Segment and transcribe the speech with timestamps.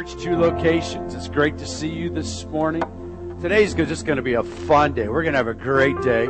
[0.00, 1.14] Church, two locations.
[1.14, 2.82] It's great to see you this morning.
[3.42, 5.08] Today's just going to be a fun day.
[5.08, 6.26] We're going to have a great day.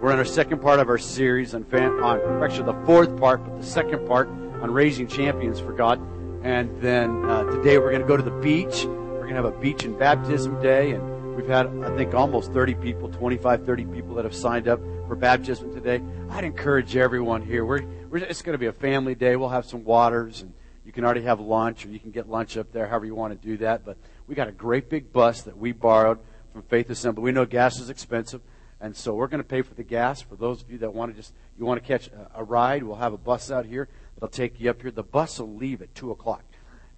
[0.00, 3.44] We're in our second part of our series on, fan, on actually the fourth part,
[3.44, 6.00] but the second part on raising champions for God.
[6.42, 8.86] And then uh, today we're going to go to the beach.
[8.86, 10.90] We're going to have a beach and baptism day.
[10.90, 14.80] And we've had, I think, almost 30 people, 25, 30 people that have signed up
[15.06, 16.02] for baptism today.
[16.30, 17.64] I'd encourage everyone here.
[17.64, 19.36] We're, we're, it's going to be a family day.
[19.36, 20.52] We'll have some waters and
[20.84, 23.40] you can already have lunch, or you can get lunch up there, however you want
[23.40, 23.84] to do that.
[23.84, 23.96] But
[24.26, 26.18] we got a great big bus that we borrowed
[26.52, 27.22] from Faith Assembly.
[27.22, 28.40] We know gas is expensive,
[28.80, 30.20] and so we're going to pay for the gas.
[30.20, 32.96] For those of you that want to just you want to catch a, ride, we'll
[32.96, 34.90] have a bus out here that'll take you up here.
[34.90, 36.42] The bus will leave at two o'clock,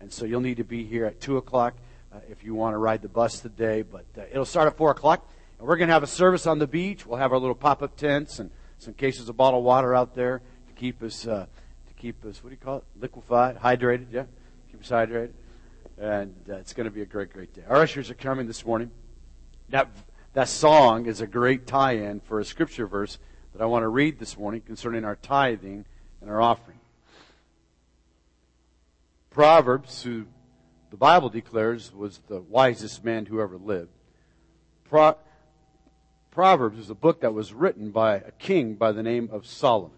[0.00, 1.74] and so you'll need to be here at two o'clock
[2.12, 3.82] uh, if you want to ride the bus today.
[3.82, 5.28] But uh, it'll start at four o'clock,
[5.58, 7.04] and we're going to have a service on the beach.
[7.04, 10.74] We'll have our little pop-up tents and some cases of bottled water out there to
[10.74, 11.26] keep us.
[11.26, 11.46] Uh,
[12.04, 12.84] keep us, what do you call it?
[13.00, 14.24] Liquefied, hydrated, yeah?
[14.70, 15.32] Keep us hydrated.
[15.96, 17.62] And uh, it's going to be a great, great day.
[17.66, 18.90] Our ushers are coming this morning.
[19.70, 19.88] That,
[20.34, 23.16] that song is a great tie in for a scripture verse
[23.54, 25.86] that I want to read this morning concerning our tithing
[26.20, 26.78] and our offering.
[29.30, 30.26] Proverbs, who
[30.90, 33.92] the Bible declares was the wisest man who ever lived.
[34.90, 35.16] Pro-
[36.30, 39.96] Proverbs is a book that was written by a king by the name of Solomon.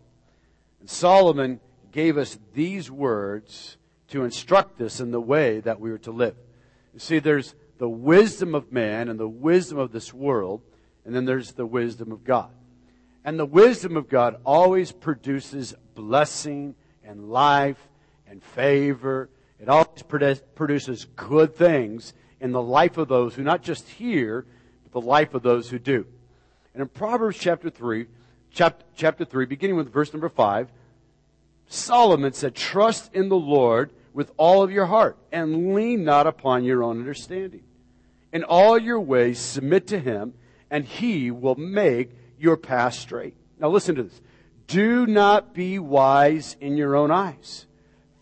[0.78, 1.58] And Solomon
[1.96, 6.36] gave us these words to instruct us in the way that we are to live.
[6.92, 10.60] You see, there's the wisdom of man and the wisdom of this world,
[11.06, 12.50] and then there's the wisdom of God.
[13.24, 17.88] And the wisdom of God always produces blessing and life
[18.28, 19.30] and favor.
[19.58, 24.44] It always produces good things in the life of those who not just hear,
[24.82, 26.04] but the life of those who do.
[26.74, 28.06] And in Proverbs chapter 3,
[28.50, 30.68] chapter, chapter 3, beginning with verse number 5,
[31.68, 36.64] Solomon said, Trust in the Lord with all of your heart and lean not upon
[36.64, 37.62] your own understanding.
[38.32, 40.34] In all your ways, submit to him,
[40.70, 43.36] and he will make your path straight.
[43.58, 44.20] Now, listen to this.
[44.66, 47.66] Do not be wise in your own eyes.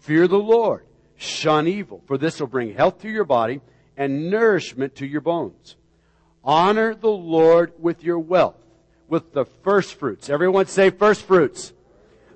[0.01, 0.87] Fear the Lord.
[1.17, 3.61] Shun evil, for this will bring health to your body
[3.97, 5.77] and nourishment to your bones.
[6.43, 8.59] Honor the Lord with your wealth,
[9.09, 10.29] with the first fruits.
[10.29, 11.73] Everyone say first fruits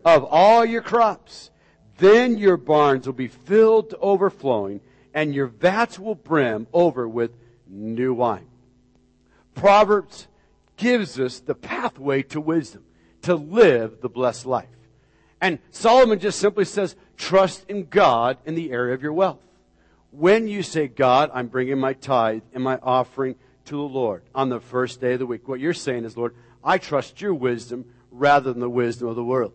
[0.04, 1.50] of all your crops.
[1.98, 4.80] Then your barns will be filled to overflowing,
[5.12, 7.32] and your vats will brim over with
[7.66, 8.46] new wine.
[9.54, 10.28] Proverbs
[10.76, 12.84] gives us the pathway to wisdom,
[13.22, 14.68] to live the blessed life.
[15.40, 19.42] And Solomon just simply says, trust in God in the area of your wealth.
[20.10, 23.34] When you say, God, I'm bringing my tithe and my offering
[23.66, 26.34] to the Lord on the first day of the week, what you're saying is, Lord,
[26.62, 29.52] I trust your wisdom rather than the wisdom of the world.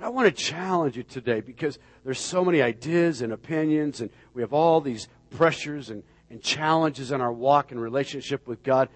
[0.00, 4.08] And I want to challenge you today because there's so many ideas and opinions, and
[4.32, 8.88] we have all these pressures and, and challenges in our walk and relationship with God.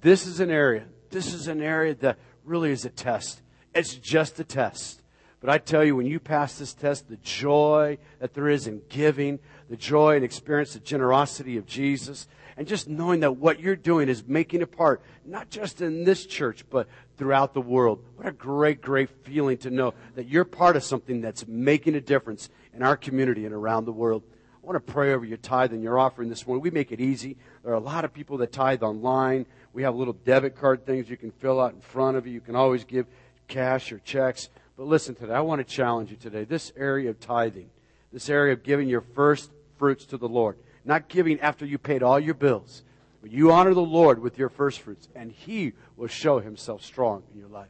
[0.00, 3.40] This is an area, this is an area that really is a test.
[3.72, 5.00] It's just a test.
[5.38, 8.82] But I tell you, when you pass this test, the joy that there is in
[8.88, 9.38] giving,
[9.70, 12.26] the joy and experience the generosity of Jesus,
[12.56, 16.26] and just knowing that what you're doing is making a part, not just in this
[16.26, 18.02] church, but throughout the world.
[18.16, 22.00] What a great, great feeling to know that you're part of something that's making a
[22.00, 24.22] difference in our community and around the world.
[24.62, 26.62] I want to pray over your tithe and your offering this morning.
[26.62, 27.36] We make it easy.
[27.62, 29.46] There are a lot of people that tithe online.
[29.72, 32.32] We have little debit card things you can fill out in front of you.
[32.32, 33.06] You can always give
[33.48, 34.48] cash or checks.
[34.76, 35.36] But listen to that.
[35.36, 36.44] I want to challenge you today.
[36.44, 37.70] This area of tithing,
[38.12, 42.02] this area of giving your first fruits to the Lord, not giving after you paid
[42.02, 42.84] all your bills,
[43.20, 47.22] but you honor the Lord with your first fruits, and He will show Himself strong
[47.32, 47.68] in your life.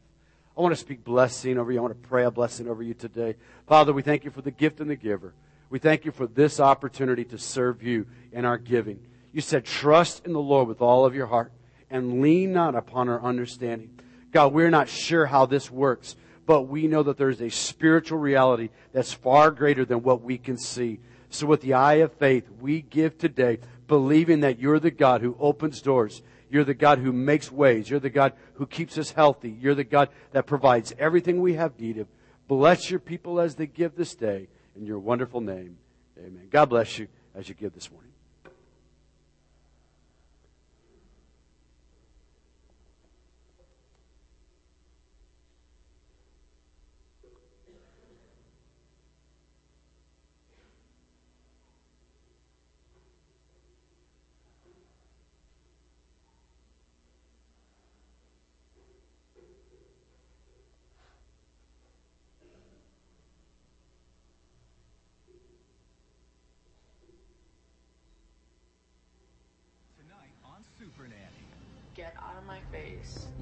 [0.56, 1.78] I want to speak blessing over you.
[1.78, 3.36] I want to pray a blessing over you today.
[3.66, 5.32] Father, we thank you for the gift and the giver.
[5.70, 8.98] We thank you for this opportunity to serve you in our giving.
[9.32, 11.52] You said, trust in the Lord with all of your heart
[11.90, 14.00] and lean not upon our understanding.
[14.32, 18.70] God, we're not sure how this works, but we know that there's a spiritual reality
[18.92, 20.98] that's far greater than what we can see.
[21.30, 23.58] So with the eye of faith, we give today
[23.88, 26.22] believing that you're the God who opens doors.
[26.50, 27.90] You're the God who makes ways.
[27.90, 29.50] You're the God who keeps us healthy.
[29.50, 32.06] You're the God that provides everything we have need of.
[32.46, 34.48] Bless your people as they give this day.
[34.76, 35.76] In your wonderful name,
[36.16, 36.48] amen.
[36.50, 38.07] God bless you as you give this morning.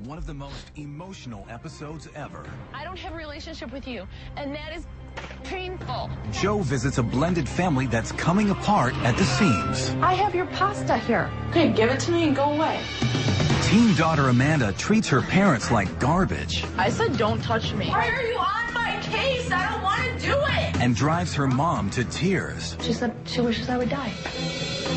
[0.06, 2.44] One of the most emotional episodes ever.
[2.72, 4.06] I don't have a relationship with you,
[4.36, 4.86] and that is
[5.42, 6.08] painful.
[6.30, 9.90] Joe visits a blended family that's coming apart at the seams.
[10.00, 11.28] I have your pasta here.
[11.50, 12.80] Okay, give it to me and go away.
[13.62, 17.88] Teen daughter Amanda treats her parents like garbage I said don't touch me.
[17.88, 19.50] Why are you on my case?
[19.50, 20.76] I don't want to do it.
[20.82, 22.76] and drives her mom to tears.
[22.80, 24.12] She said she wishes I would die.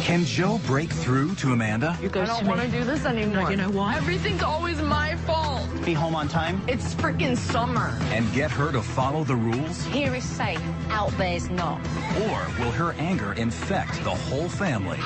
[0.04, 1.98] Can Joe break through to Amanda?
[2.02, 3.52] you I don't want to do this anymore.
[3.52, 3.96] You know why?
[3.98, 5.68] Everything's always my fault.
[5.86, 6.62] Be home on time?
[6.68, 7.98] It's freaking summer.
[8.12, 9.84] And get her to follow the rules?
[9.86, 11.80] Here is safe, out there is not.
[12.22, 15.00] Or will her anger infect the whole family?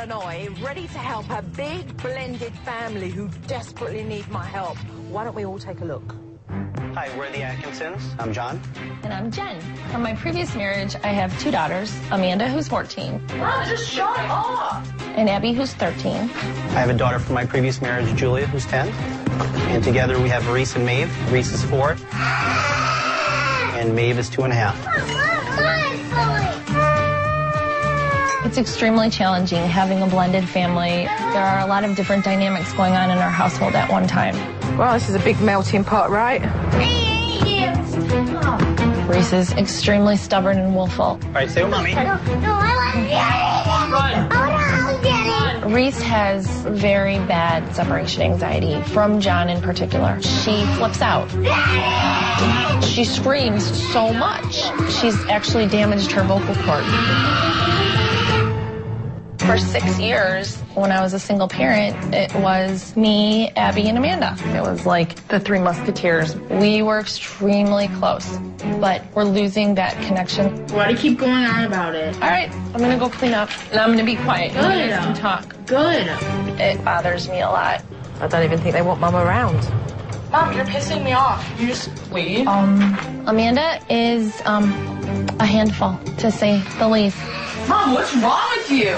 [0.00, 4.78] Illinois, ready to help a big blended family who desperately need my help.
[5.10, 6.16] Why don't we all take a look?
[6.94, 8.02] Hi, we're the Atkinsons.
[8.18, 8.62] I'm John.
[9.02, 9.60] And I'm Jen.
[9.90, 14.82] From my previous marriage, I have two daughters, Amanda, who's 14, Mom, just shut up.
[15.18, 16.14] and Abby, who's 13.
[16.14, 16.24] I
[16.80, 18.88] have a daughter from my previous marriage, Julia, who's 10.
[19.68, 21.12] And together we have Reese and Maeve.
[21.30, 21.98] Reese is four.
[23.78, 25.29] And Maeve is two and a half.
[28.42, 31.04] It's extremely challenging having a blended family.
[31.04, 34.34] There are a lot of different dynamics going on in our household at one time.
[34.78, 36.40] Well, this is a big melting pot, right?
[39.08, 41.04] Reese is extremely stubborn and willful.
[41.04, 41.94] All right, say with mommy.
[45.74, 50.20] Reese has very bad separation anxiety from John in particular.
[50.22, 51.28] She flips out.
[52.82, 54.62] She screams so much.
[54.90, 56.84] She's actually damaged her vocal cord.
[59.46, 64.36] For six years, when I was a single parent, it was me, Abby, and Amanda.
[64.56, 66.36] It was like the three musketeers.
[66.36, 68.38] We were extremely close,
[68.80, 70.68] but we're losing that connection.
[70.68, 72.14] Why do you keep going on about it?
[72.16, 74.52] All right, I'm gonna go clean up, and I'm gonna be quiet.
[74.52, 75.56] You guys can talk.
[75.66, 76.06] Good.
[76.60, 77.82] It bothers me a lot.
[78.20, 79.56] I don't even think they want Mum around.
[80.30, 81.44] Mom, you're pissing me off.
[81.58, 82.46] You just leave.
[82.46, 82.96] Um,
[83.26, 84.70] Amanda is um
[85.40, 87.16] a handful, to say the least.
[87.70, 88.96] Mom, what's wrong with you?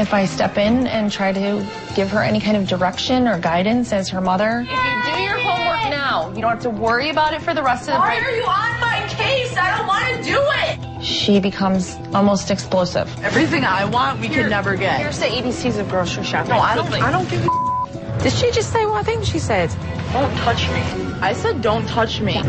[0.00, 3.92] If I step in and try to give her any kind of direction or guidance
[3.92, 7.34] as her mother, if you do your homework now, you don't have to worry about
[7.34, 8.26] it for the rest of the Why break.
[8.32, 9.54] are you on my case?
[9.54, 11.04] I don't want to do it.
[11.04, 13.06] She becomes almost explosive.
[13.22, 14.98] Everything I want, we can never get.
[14.98, 16.52] Here's the ABCs of grocery shopping.
[16.52, 16.90] No, I don't.
[16.90, 18.22] I don't give a.
[18.22, 19.68] Did she just say what I think she said?
[20.14, 20.80] Don't touch me.
[21.20, 22.40] I said don't touch me.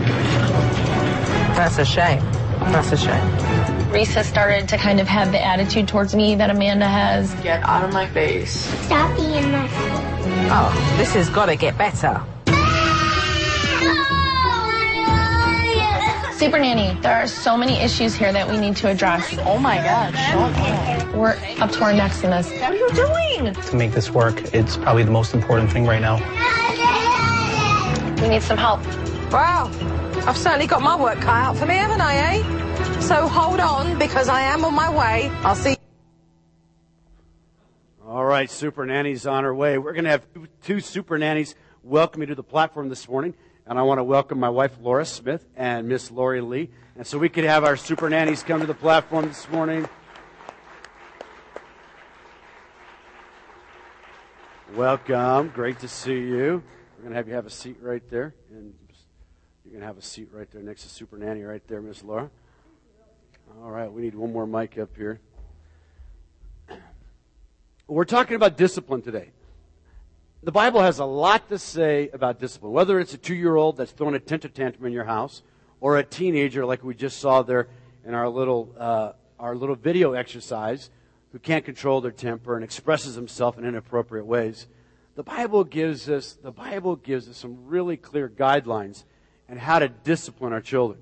[1.56, 2.22] That's a shame.
[2.72, 3.77] That's a shame.
[3.98, 7.34] Reese has started to kind of have the attitude towards me that Amanda has.
[7.42, 8.52] Get out of my face.
[8.86, 9.68] Stop being my
[10.52, 12.24] Oh, this has got to get better.
[16.38, 19.36] Super Nanny, there are so many issues here that we need to address.
[19.40, 21.16] Oh my God, shut up.
[21.16, 22.52] We're up to our necks in this.
[22.52, 23.56] What are you doing?
[23.56, 26.18] To make this work, it's probably the most important thing right now.
[28.22, 28.86] We need some help.
[29.32, 29.72] Wow,
[30.28, 32.67] I've certainly got my work cut out for me, haven't I, eh?
[33.02, 35.30] So hold on, because I am on my way.
[35.44, 35.76] I'll see
[38.06, 39.78] All right, Super Nanny's on her way.
[39.78, 40.26] We're going to have
[40.64, 43.34] two- Super Nannies welcome you to the platform this morning.
[43.66, 46.70] And I want to welcome my wife, Laura Smith, and Miss Lori Lee.
[46.96, 49.88] And so we could have our Super Nannies come to the platform this morning.
[54.76, 55.50] Welcome.
[55.50, 56.64] Great to see you.
[56.98, 58.36] We're going to have you have a seat right there.
[58.52, 58.74] And
[59.64, 62.04] you're going to have a seat right there next to Super Nanny right there, Miss
[62.04, 62.30] Laura.
[63.64, 65.20] All right, we need one more mic up here.
[67.88, 69.32] We're talking about discipline today.
[70.44, 73.78] The Bible has a lot to say about discipline, whether it's a two year old
[73.78, 75.42] that's throwing a temper tantrum in your house
[75.80, 77.68] or a teenager like we just saw there
[78.06, 80.92] in our little, uh, our little video exercise
[81.32, 84.68] who can't control their temper and expresses himself in inappropriate ways.
[85.16, 89.04] The Bible gives us, the Bible gives us some really clear guidelines
[89.50, 91.00] on how to discipline our children.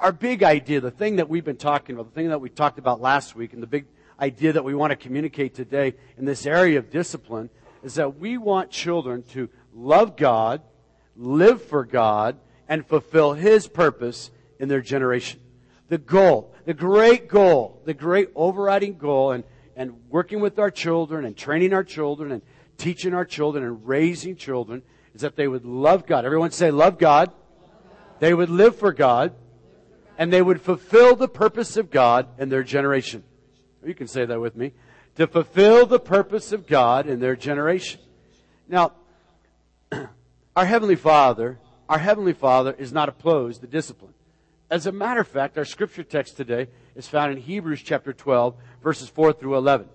[0.00, 2.78] Our big idea, the thing that we've been talking about, the thing that we talked
[2.78, 3.86] about last week, and the big
[4.18, 7.50] idea that we want to communicate today in this area of discipline
[7.82, 10.62] is that we want children to love God,
[11.16, 12.36] live for God,
[12.68, 15.40] and fulfill His purpose in their generation.
[15.88, 19.44] The goal, the great goal, the great overriding goal, and,
[19.76, 22.42] and working with our children and training our children and
[22.78, 24.82] teaching our children and raising children
[25.14, 26.24] is that they would love God.
[26.24, 27.30] Everyone say, love God.
[28.18, 29.34] They would live for God
[30.18, 33.22] and they would fulfill the purpose of God in their generation.
[33.84, 34.72] You can say that with me.
[35.16, 38.00] to fulfill the purpose of God in their generation.
[38.68, 38.92] Now,
[40.56, 44.14] our Heavenly Father, our Heavenly Father is not opposed to discipline.
[44.70, 48.56] As a matter of fact, our scripture text today is found in Hebrews chapter 12,
[48.82, 49.88] verses 4 through 11.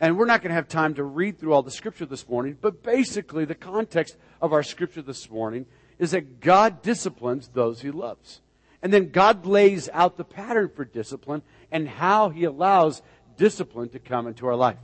[0.00, 2.56] And we're not going to have time to read through all the scripture this morning,
[2.60, 5.66] but basically the context of our scripture this morning
[5.98, 8.40] is that God disciplines those he loves.
[8.84, 11.40] And then God lays out the pattern for discipline
[11.72, 13.00] and how he allows
[13.38, 14.76] discipline to come into our life.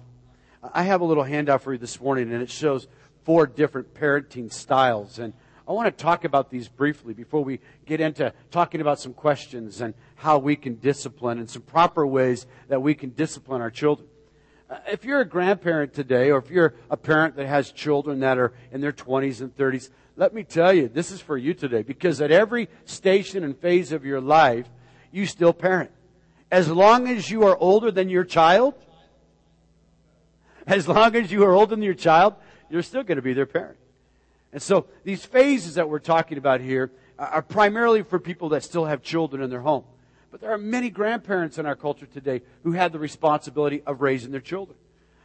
[0.63, 2.89] I have a little handout for you this morning and it shows
[3.25, 5.19] four different parenting styles.
[5.19, 5.35] And
[5.69, 9.83] I want to talk about these briefly before we get into talking about some questions
[9.83, 14.09] and how we can discipline and some proper ways that we can discipline our children.
[14.71, 18.39] Uh, if you're a grandparent today, or if you're a parent that has children that
[18.39, 19.91] are in their 20s and 30s,
[20.21, 23.91] let me tell you, this is for you today because at every station and phase
[23.91, 24.69] of your life,
[25.11, 25.91] you still parent.
[26.53, 28.75] As long as you are older than your child,
[30.67, 32.35] as long as you are older than your child,
[32.69, 33.79] you're still going to be their parent.
[34.53, 38.85] And so these phases that we're talking about here are primarily for people that still
[38.85, 39.85] have children in their home.
[40.31, 44.33] But there are many grandparents in our culture today who have the responsibility of raising
[44.33, 44.77] their children.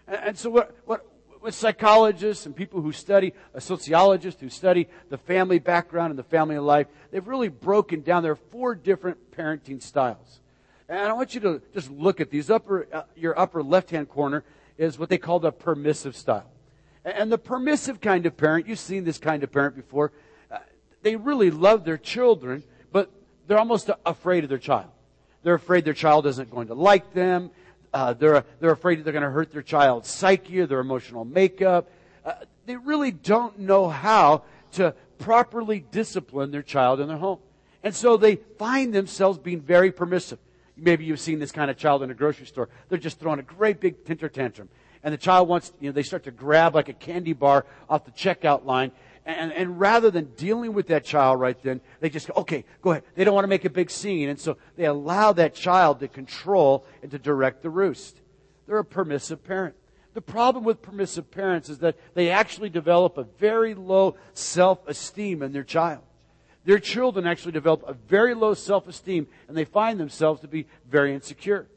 [0.08, 1.06] And, so what, what,
[1.46, 6.24] what psychologists and people who study, a sociologist who study the family background and the
[6.24, 8.24] family life, they've really broken down.
[8.24, 10.40] There are four different parenting styles.
[10.90, 12.50] And I want you to just look at these.
[12.50, 14.44] Upper, uh, your upper left-hand corner
[14.80, 16.50] is what they call the permissive style.
[17.04, 20.14] And the permissive kind of parent, you've seen this kind of parent before,
[20.50, 20.58] uh,
[21.04, 23.12] they really love their children, but
[23.46, 24.90] they're almost afraid of their child.
[25.44, 27.52] They're afraid their child isn't going to like them.
[27.96, 31.90] Uh, they're, they're afraid they're going to hurt their child's psyche their emotional makeup.
[32.25, 32.34] Uh,
[32.66, 37.40] they really don't know how to properly discipline their child in their home.
[37.84, 40.40] And so they find themselves being very permissive.
[40.75, 42.68] Maybe you've seen this kind of child in a grocery store.
[42.90, 44.68] They're just throwing a great big tinter tantrum.
[45.02, 48.04] And the child wants, you know, they start to grab like a candy bar off
[48.04, 48.92] the checkout line
[49.25, 52.91] and, and rather than dealing with that child right then, they just go, okay, go
[52.91, 53.03] ahead.
[53.15, 54.29] They don't want to make a big scene.
[54.29, 58.22] And so they allow that child to control and to direct the roost.
[58.67, 59.75] They're a permissive parent.
[60.13, 65.51] The problem with permissive parents is that they actually develop a very low self-esteem in
[65.51, 66.03] their child.
[66.63, 71.13] Their children actually develop a very low self-esteem and they find themselves to be very
[71.13, 71.67] insecure.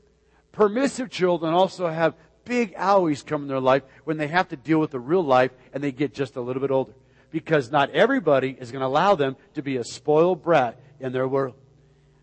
[0.52, 2.14] Permissive children also have
[2.44, 5.50] big owies come in their life when they have to deal with the real life
[5.72, 6.92] and they get just a little bit older
[7.30, 11.28] because not everybody is going to allow them to be a spoiled brat in their
[11.28, 11.54] world.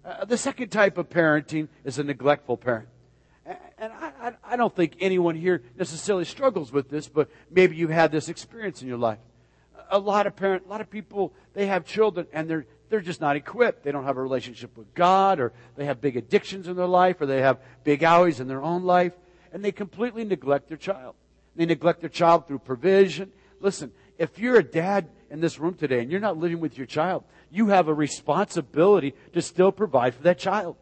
[0.04, 2.88] Uh, the second type of parenting is a neglectful parent.
[3.78, 8.12] And I, I, don't think anyone here necessarily struggles with this, but maybe you've had
[8.12, 9.20] this experience in your life.
[9.92, 13.22] A lot of parents, a lot of people, they have children and they're, they're just
[13.22, 13.84] not equipped.
[13.84, 17.22] They don't have a relationship with God, or they have big addictions in their life,
[17.22, 19.14] or they have big owies in their own life,
[19.52, 21.16] and they completely neglect their child.
[21.56, 23.32] They neglect their child through provision.
[23.60, 26.88] Listen, if you're a dad in this room today and you're not living with your
[26.88, 30.76] child, you have a responsibility to still provide for that child.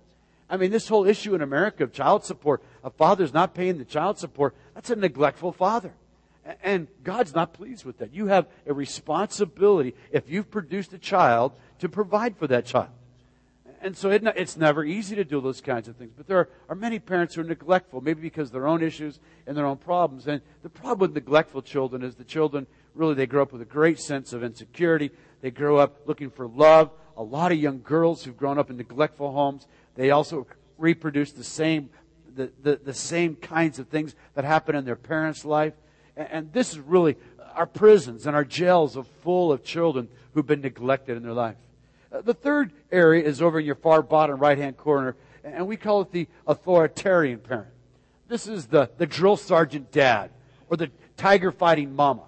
[0.50, 3.86] I mean, this whole issue in America of child support, a father's not paying the
[3.86, 5.94] child support, that's a neglectful father.
[6.62, 8.14] And God's not pleased with that.
[8.14, 12.90] You have a responsibility, if you've produced a child, to provide for that child.
[13.82, 16.14] And so it, it's never easy to do those kinds of things.
[16.16, 19.20] But there are, are many parents who are neglectful, maybe because of their own issues
[19.46, 20.28] and their own problems.
[20.28, 23.66] And the problem with neglectful children is the children really they grow up with a
[23.66, 25.12] great sense of insecurity.
[25.42, 26.92] They grow up looking for love.
[27.18, 30.48] A lot of young girls who've grown up in neglectful homes, they also
[30.78, 31.90] reproduce the same
[32.36, 35.74] the, the, the same kinds of things that happen in their parents' life.
[36.18, 37.16] And, and this is really
[37.56, 41.56] our prisons and our jails are full of children who've been neglected in their life.
[42.12, 45.78] Uh, the third area is over in your far bottom right hand corner, and we
[45.78, 47.70] call it the authoritarian parent.
[48.28, 50.32] This is the, the drill sergeant dad
[50.70, 52.24] or the tiger fighting mama.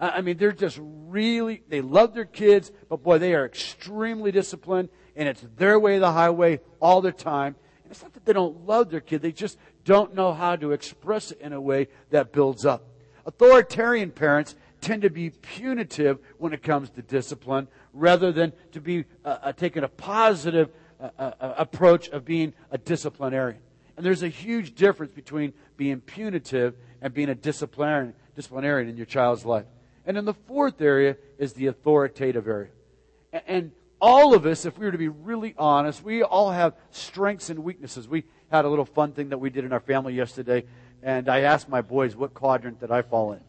[0.00, 4.88] I mean, they're just really, they love their kids, but boy, they are extremely disciplined,
[5.14, 7.54] and it's their way of the highway all the time.
[7.84, 10.72] And it's not that they don't love their kid, they just don't know how to
[10.72, 12.86] express it in a way that builds up.
[13.26, 19.04] Authoritarian parents tend to be punitive when it comes to discipline rather than to be
[19.24, 23.60] uh, uh, taking a positive uh, uh, uh approach of being a disciplinarian.
[23.98, 29.06] And there's a huge difference between being punitive and being a disciplinarian, disciplinarian in your
[29.06, 29.66] child's life.
[30.10, 32.70] And then the fourth area is the authoritative area.
[33.46, 37.48] And all of us, if we were to be really honest, we all have strengths
[37.48, 38.08] and weaknesses.
[38.08, 40.64] We had a little fun thing that we did in our family yesterday,
[41.00, 43.40] and I asked my boys what quadrant did I fall in.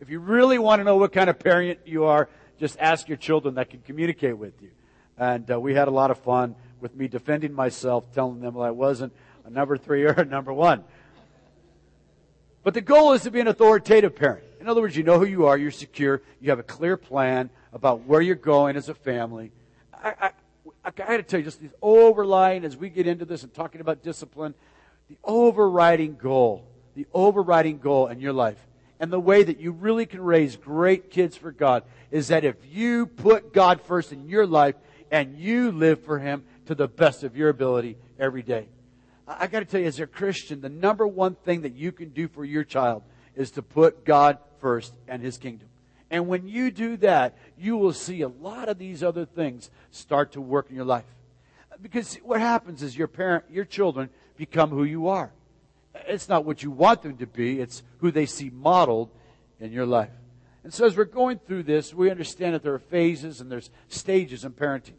[0.00, 3.18] If you really want to know what kind of parent you are, just ask your
[3.18, 4.70] children that can communicate with you.
[5.18, 8.70] And uh, we had a lot of fun with me defending myself, telling them I
[8.70, 9.12] wasn't
[9.44, 10.84] a number three or a number one.
[12.62, 14.44] But the goal is to be an authoritative parent.
[14.60, 17.48] In other words, you know who you are, you're secure, you have a clear plan
[17.72, 19.52] about where you're going as a family.
[19.92, 20.30] I, I,
[20.84, 23.80] I got to tell you, just these overlying, as we get into this and talking
[23.80, 24.54] about discipline,
[25.08, 28.58] the overriding goal, the overriding goal in your life,
[29.00, 32.56] and the way that you really can raise great kids for God is that if
[32.70, 34.74] you put God first in your life
[35.10, 38.68] and you live for Him to the best of your ability every day.
[39.26, 42.10] I got to tell you, as a Christian, the number one thing that you can
[42.10, 43.02] do for your child
[43.34, 45.68] is to put God first and His kingdom.
[46.10, 50.32] And when you do that, you will see a lot of these other things start
[50.32, 51.04] to work in your life.
[51.80, 55.32] Because what happens is your parent, your children become who you are.
[56.06, 59.10] It's not what you want them to be, it's who they see modeled
[59.60, 60.10] in your life.
[60.62, 63.70] And so as we're going through this, we understand that there are phases and there's
[63.88, 64.98] stages in parenting.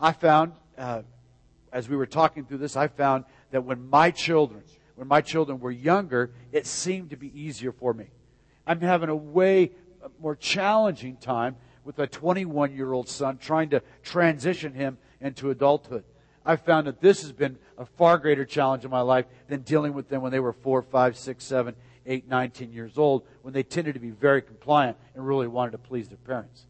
[0.00, 1.02] I found, uh,
[1.72, 4.62] as we were talking through this, I found that when my children,
[4.96, 8.06] when my children were younger, it seemed to be easier for me.
[8.66, 9.72] I'm having a way
[10.20, 16.04] more challenging time with a 21 year old son trying to transition him into adulthood.
[16.44, 19.94] I found that this has been a far greater challenge in my life than dealing
[19.94, 21.74] with them when they were four, five, six, seven,
[22.06, 25.72] eight, nine, ten years old, when they tended to be very compliant and really wanted
[25.72, 26.66] to please their parents.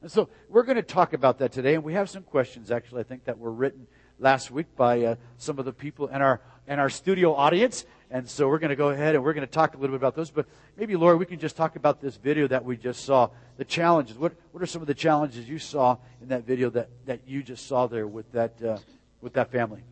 [0.00, 3.00] And so we're going to talk about that today, and we have some questions actually,
[3.00, 3.86] I think, that were written
[4.18, 7.84] last week by uh, some of the people in our in our studio audience.
[8.10, 10.00] And so we're going to go ahead and we're going to talk a little bit
[10.00, 10.30] about those.
[10.30, 10.46] But
[10.76, 13.30] maybe, Laura, we can just talk about this video that we just saw.
[13.58, 14.16] The challenges.
[14.16, 17.42] What what are some of the challenges you saw in that video that, that you
[17.42, 18.78] just saw there with that uh,
[19.20, 19.82] with that family?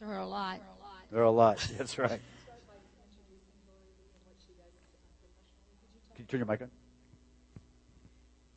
[0.00, 0.60] There are a lot.
[1.10, 1.58] There are a lot.
[1.78, 2.08] That's right.
[2.08, 2.18] Can
[6.18, 6.70] you turn your mic on?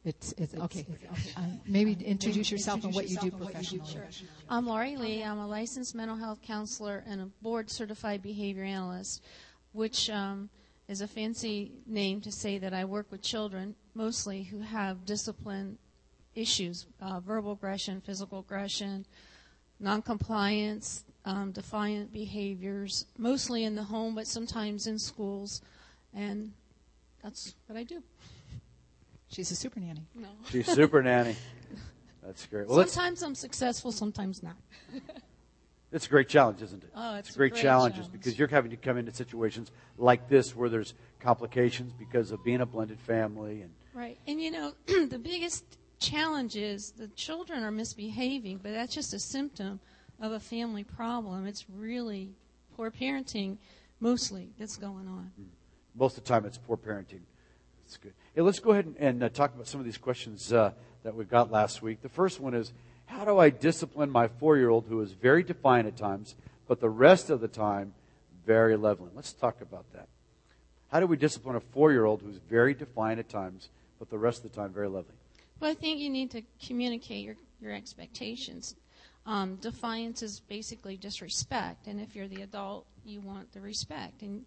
[0.07, 0.87] It's, it's okay.
[1.35, 3.91] Um, maybe introduce yourself and what you do professionally.
[3.91, 4.07] Sure.
[4.49, 5.21] I'm Laurie Lee.
[5.21, 9.21] I'm a licensed mental health counselor and a board certified behavior analyst,
[9.73, 10.49] which um,
[10.87, 15.77] is a fancy name to say that I work with children mostly who have discipline
[16.35, 19.05] issues uh, verbal aggression, physical aggression,
[19.77, 25.61] noncompliance, um, defiant behaviors, mostly in the home, but sometimes in schools.
[26.13, 26.53] And
[27.21, 28.01] that's what I do.
[29.29, 30.05] She's a super nanny.
[30.15, 30.27] No.
[30.49, 31.35] She's super nanny.
[32.23, 32.67] That's great.
[32.67, 34.55] Well, sometimes I'm successful, sometimes not.
[35.89, 36.89] It's a great challenge, isn't it?
[36.93, 40.27] Oh, it's, a great, great challenge, challenge because you're having to come into situations like
[40.27, 44.19] this where there's complications because of being a blended family and Right.
[44.27, 45.63] And you know, the biggest
[45.97, 49.79] challenge is the children are misbehaving, but that's just a symptom
[50.19, 51.47] of a family problem.
[51.47, 52.29] It's really
[52.75, 53.57] poor parenting
[53.99, 55.31] mostly that's going on.
[55.35, 55.45] Hmm.
[55.95, 57.21] most of the time it's poor parenting.
[57.87, 58.11] It's good.
[58.35, 60.71] Hey, let's go ahead and, and uh, talk about some of these questions uh,
[61.03, 62.01] that we got last week.
[62.01, 62.73] The first one is,
[63.05, 66.35] how do I discipline my four-year-old who is very defiant at times,
[66.67, 67.93] but the rest of the time
[68.45, 69.09] very loving?
[69.15, 70.09] Let's talk about that.
[70.91, 73.69] How do we discipline a four-year-old who's very defiant at times,
[73.99, 75.13] but the rest of the time very lovely?
[75.61, 78.75] Well, I think you need to communicate your, your expectations.
[79.25, 84.23] Um, defiance is basically disrespect, and if you're the adult, you want the respect.
[84.23, 84.43] And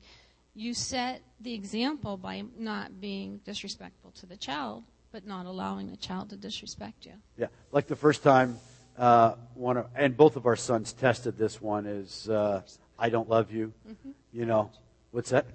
[0.55, 5.97] you set the example by not being disrespectful to the child, but not allowing the
[5.97, 7.13] child to disrespect you.
[7.37, 8.59] Yeah, like the first time
[8.99, 12.63] uh, one of, and both of our sons tested this one is uh,
[12.99, 13.73] I don't love you.
[13.89, 14.11] Mm-hmm.
[14.33, 14.71] You know,
[15.11, 15.47] what's that?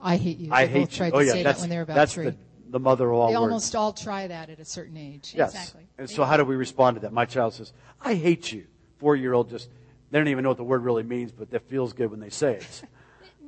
[0.00, 0.52] I hate you.
[0.52, 1.12] I they hate both tried you.
[1.12, 2.24] to Oh yeah, say that's that when they were about that's three.
[2.26, 2.36] the
[2.70, 3.42] the mother of all they words.
[3.42, 5.32] almost all try that at a certain age.
[5.34, 5.52] yes.
[5.54, 5.86] Exactly.
[5.98, 7.12] And so how do we respond to that?
[7.12, 8.66] My child says, "I hate you."
[8.98, 9.68] Four year old just
[10.10, 12.30] they don't even know what the word really means, but that feels good when they
[12.30, 12.82] say it.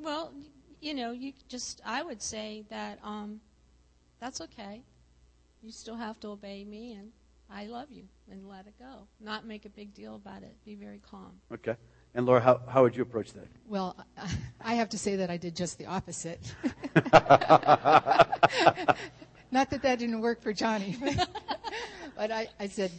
[0.02, 0.32] Well,
[0.80, 3.40] you know, you just I would say that um,
[4.20, 4.82] that's okay.
[5.62, 7.10] You still have to obey me, and
[7.50, 9.06] I love you, and let it go.
[9.20, 10.54] Not make a big deal about it.
[10.64, 11.32] Be very calm.
[11.52, 11.76] okay.
[12.14, 13.46] And Laura, how how would you approach that?
[13.68, 13.96] Well,
[14.60, 16.40] I have to say that I did just the opposite.
[19.52, 21.28] Not that that didn't work for Johnny, but,
[22.16, 22.90] but I, I said,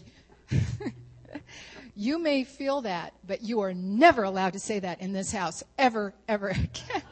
[1.95, 5.63] You may feel that, but you are never allowed to say that in this house,
[5.77, 7.03] ever, ever again.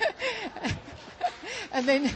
[1.72, 2.10] and then,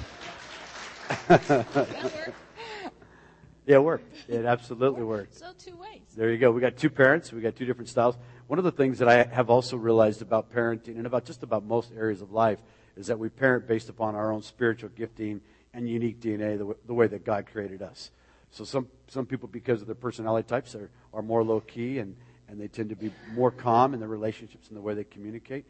[3.66, 4.14] Yeah, it worked.
[4.28, 5.36] It absolutely worked.
[5.36, 6.00] So two ways.
[6.16, 6.50] There you go.
[6.50, 7.32] We got two parents.
[7.32, 8.16] We got two different styles.
[8.48, 11.64] One of the things that I have also realized about parenting and about just about
[11.64, 12.58] most areas of life
[12.96, 15.40] is that we parent based upon our own spiritual gifting
[15.72, 18.10] and unique DNA, the, w- the way that God created us.
[18.50, 22.16] So some some people, because of their personality types, are, are more low key and,
[22.48, 25.64] and they tend to be more calm in their relationships and the way they communicate.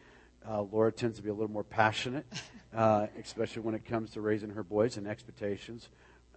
[0.48, 2.26] Uh, Laura tends to be a little more passionate,
[2.74, 5.88] uh, especially when it comes to raising her boys and expectations.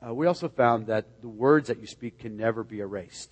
[0.05, 3.31] Uh, we also found that the words that you speak can never be erased.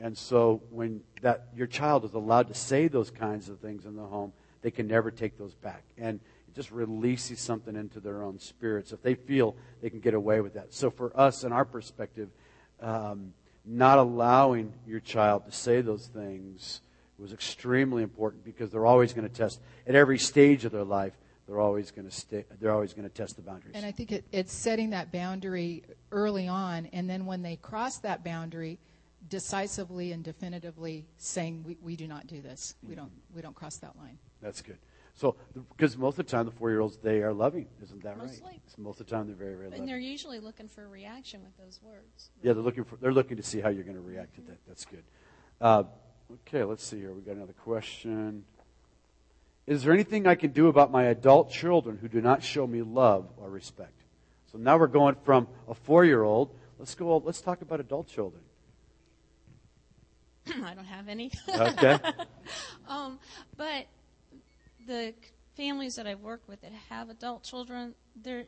[0.00, 3.96] And so when that your child is allowed to say those kinds of things in
[3.96, 5.84] the home, they can never take those back.
[5.96, 10.14] And it just releases something into their own spirits if they feel they can get
[10.14, 10.74] away with that.
[10.74, 12.28] So for us, in our perspective,
[12.80, 13.32] um,
[13.64, 16.80] not allowing your child to say those things
[17.18, 21.14] was extremely important because they're always going to test at every stage of their life.
[21.46, 23.74] They're always going to stay, They're always going to test the boundaries.
[23.76, 27.98] And I think it, it's setting that boundary early on, and then when they cross
[27.98, 28.78] that boundary,
[29.28, 32.74] decisively and definitively saying, "We, we do not do this.
[32.86, 34.78] We don't we don't cross that line." That's good.
[35.14, 35.36] So,
[35.74, 38.42] because most of the time the four-year-olds they are loving, isn't that Mostly.
[38.44, 38.60] right?
[38.66, 41.42] So most of the time they're very, very And they're usually looking for a reaction
[41.42, 42.30] with those words.
[42.42, 44.58] Yeah, they're looking for they're looking to see how you're going to react to that.
[44.68, 45.04] That's good.
[45.60, 45.84] Uh,
[46.32, 47.12] okay, let's see here.
[47.12, 48.44] We got another question.
[49.66, 52.82] Is there anything I can do about my adult children who do not show me
[52.82, 53.92] love or respect?
[54.52, 56.54] So now we're going from a four-year-old.
[56.78, 57.16] Let's go.
[57.18, 58.42] Let's talk about adult children.
[60.64, 61.32] I don't have any.
[61.48, 61.98] Okay.
[62.88, 63.18] um,
[63.56, 63.86] but
[64.86, 65.14] the
[65.56, 68.44] families that I've worked with that have adult children, they're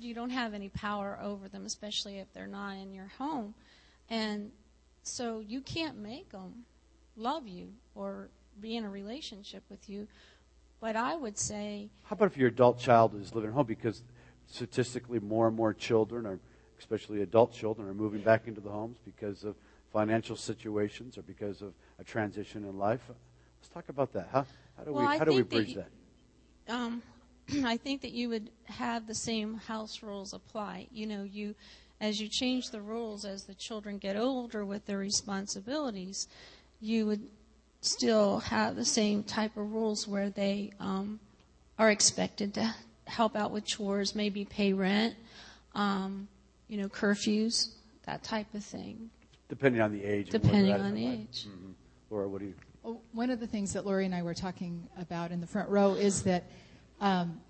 [0.00, 3.54] you don't have any power over them, especially if they're not in your home,
[4.08, 4.52] and
[5.02, 6.64] so you can't make them
[7.18, 8.28] love you or
[8.60, 10.06] be in a relationship with you.
[10.80, 13.66] But I would say, How about if your adult child is living at home?
[13.66, 14.02] Because
[14.46, 16.38] statistically, more and more children, are,
[16.78, 19.56] especially adult children, are moving back into the homes because of
[19.92, 23.00] financial situations or because of a transition in life.
[23.60, 24.28] Let's talk about that.
[24.32, 25.88] How, how do Well, we how do we think that bridge that?
[26.68, 27.02] um,
[27.64, 30.86] I think that you would have the same house rules apply.
[30.92, 31.54] You know, you
[32.00, 36.28] as you change the rules as the children get older with their responsibilities,
[36.80, 37.22] you would
[37.80, 41.20] still have the same type of rules where they um,
[41.78, 42.74] are expected to
[43.06, 45.14] help out with chores, maybe pay rent,
[45.74, 46.28] um,
[46.68, 47.70] you know, curfews,
[48.04, 49.10] that type of thing.
[49.48, 50.32] Depending on the age.
[50.34, 51.20] and where they're Depending on the their life.
[51.30, 51.46] age.
[51.48, 51.72] Mhm.
[52.10, 52.54] Laura, what do you?
[52.82, 55.68] Well, One of the things that Lori and I were talking about in the front
[55.68, 56.44] row is that
[57.00, 57.40] um,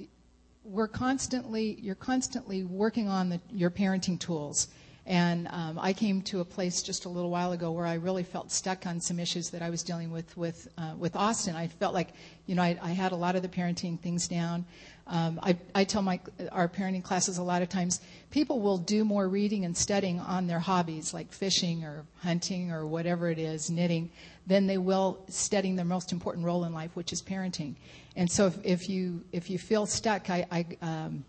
[0.64, 4.69] we're constantly, you're constantly working on the, your parenting tools.
[5.09, 8.23] And um, I came to a place just a little while ago where I really
[8.23, 11.57] felt stuck on some issues that I was dealing with with uh, with Austin.
[11.57, 12.09] I felt like,
[12.44, 14.66] you know, I, I had a lot of the parenting things down.
[15.07, 16.21] Um, I, I tell my
[16.53, 20.47] our parenting classes a lot of times people will do more reading and studying on
[20.47, 24.11] their hobbies like fishing or hunting or whatever it is, knitting,
[24.47, 27.77] than they will studying their most important role in life, which is parenting.
[28.14, 31.25] And so if, if you if you feel stuck, I, I um,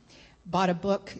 [0.45, 1.13] bought a book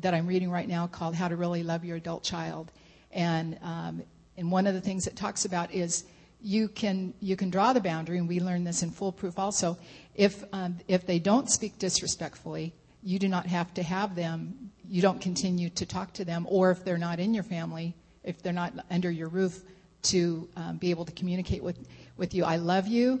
[0.00, 2.70] that I'm reading right now called How to Really Love Your Adult Child,
[3.12, 4.02] and um,
[4.36, 6.04] and one of the things it talks about is
[6.42, 9.76] you can you can draw the boundary, and we learn this in Foolproof also.
[10.14, 12.72] If um, if they don't speak disrespectfully,
[13.02, 14.70] you do not have to have them.
[14.88, 18.42] You don't continue to talk to them, or if they're not in your family, if
[18.42, 19.62] they're not under your roof,
[20.02, 21.78] to um, be able to communicate with
[22.16, 22.44] with you.
[22.44, 23.20] I love you.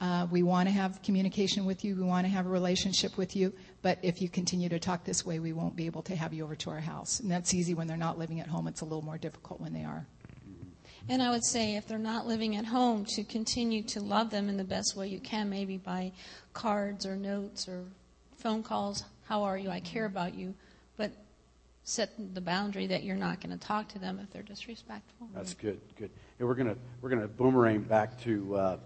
[0.00, 1.96] Uh, we want to have communication with you.
[1.96, 3.52] We want to have a relationship with you.
[3.84, 6.42] But if you continue to talk this way, we won't be able to have you
[6.42, 7.20] over to our house.
[7.20, 8.66] And that's easy when they're not living at home.
[8.66, 10.06] It's a little more difficult when they are.
[11.10, 14.48] And I would say if they're not living at home, to continue to love them
[14.48, 16.12] in the best way you can, maybe by
[16.54, 17.84] cards or notes or
[18.38, 19.04] phone calls.
[19.28, 19.68] How are you?
[19.68, 20.54] I care about you.
[20.96, 21.12] But
[21.82, 25.28] set the boundary that you're not going to talk to them if they're disrespectful.
[25.34, 25.78] That's good.
[25.98, 26.08] Good.
[26.38, 28.76] And we're gonna we're gonna boomerang back to uh,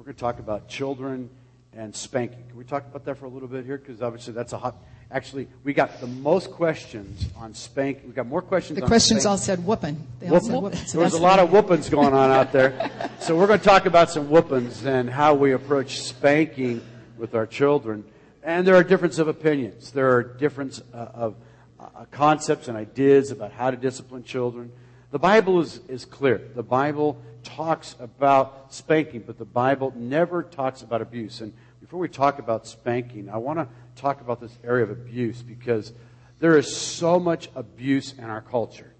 [0.00, 1.30] we're gonna talk about children
[1.74, 2.44] and spanking.
[2.48, 3.78] Can we talk about that for a little bit here?
[3.78, 4.76] Because obviously that's a hot.
[5.10, 8.08] Actually, we got the most questions on spanking.
[8.08, 8.76] We got more questions.
[8.76, 9.30] The on questions spanking.
[9.30, 10.06] all said whooping.
[10.20, 10.78] They all said whooping.
[10.80, 12.90] So There was a lot of whoopings going on out there.
[13.20, 16.80] So we're going to talk about some whoopings and how we approach spanking
[17.18, 18.04] with our children.
[18.42, 19.90] And there are differences of opinions.
[19.90, 21.34] There are differences uh, of
[21.78, 24.72] uh, concepts and ideas about how to discipline children.
[25.10, 26.40] The Bible is, is clear.
[26.54, 31.40] The Bible talks about spanking, but the Bible never talks about abuse.
[31.40, 33.68] And before we talk about spanking, I want to
[34.00, 35.92] talk about this area of abuse because
[36.38, 38.92] there is so much abuse in our culture.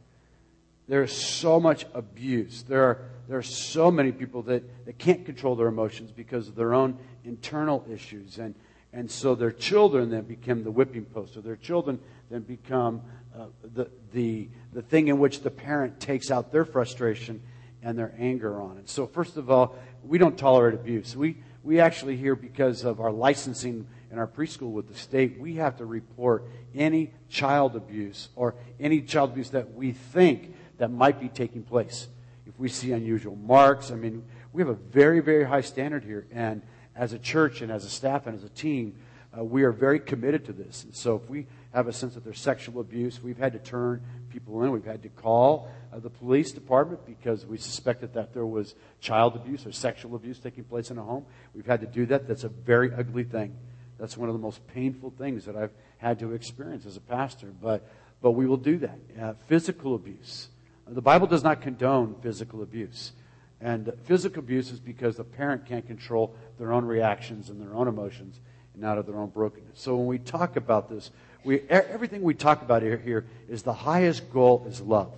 [0.89, 2.63] There is so much abuse.
[2.63, 2.99] There are,
[3.29, 6.99] there are so many people that, that can't control their emotions because of their own
[7.25, 8.39] internal issues.
[8.39, 8.55] And,
[8.93, 13.03] and so their children then become the whipping post, or their children then become
[13.39, 17.43] uh, the, the, the thing in which the parent takes out their frustration
[17.83, 18.89] and their anger on it.
[18.89, 21.17] So, first of all, we don't tolerate abuse.
[21.17, 25.55] We, we actually here, because of our licensing in our preschool with the state, we
[25.57, 31.21] have to report any child abuse or any child abuse that we think that might
[31.21, 32.09] be taking place.
[32.47, 36.27] If we see unusual marks, I mean, we have a very, very high standard here.
[36.33, 36.63] And
[36.97, 38.95] as a church and as a staff and as a team,
[39.37, 40.85] uh, we are very committed to this.
[40.85, 44.03] And so if we have a sense that there's sexual abuse, we've had to turn
[44.31, 44.71] people in.
[44.71, 49.37] We've had to call uh, the police department because we suspected that there was child
[49.37, 51.25] abuse or sexual abuse taking place in a home.
[51.55, 52.29] We've had to do that.
[52.29, 53.57] That's a very ugly thing.
[53.99, 57.53] That's one of the most painful things that I've had to experience as a pastor.
[57.61, 57.89] But,
[58.23, 58.99] but we will do that.
[59.21, 60.49] Uh, physical abuse.
[60.87, 63.13] The Bible does not condone physical abuse.
[63.61, 67.89] And physical abuse is because the parent can't control their own reactions and their own
[67.89, 68.41] emotions
[68.75, 69.81] and out of their own brokenness.
[69.81, 71.11] So when we talk about this,
[71.49, 75.15] we, everything we talk about here, here is the highest goal is love.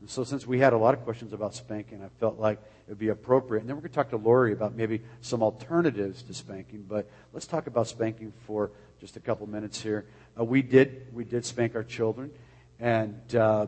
[0.00, 2.90] And so since we had a lot of questions about spanking, I felt like it
[2.90, 3.62] would be appropriate.
[3.62, 6.84] And then we're going to talk to Lori about maybe some alternatives to spanking.
[6.88, 10.06] But let's talk about spanking for just a couple minutes here.
[10.38, 12.30] Uh, we did we did spank our children,
[12.78, 13.66] and uh,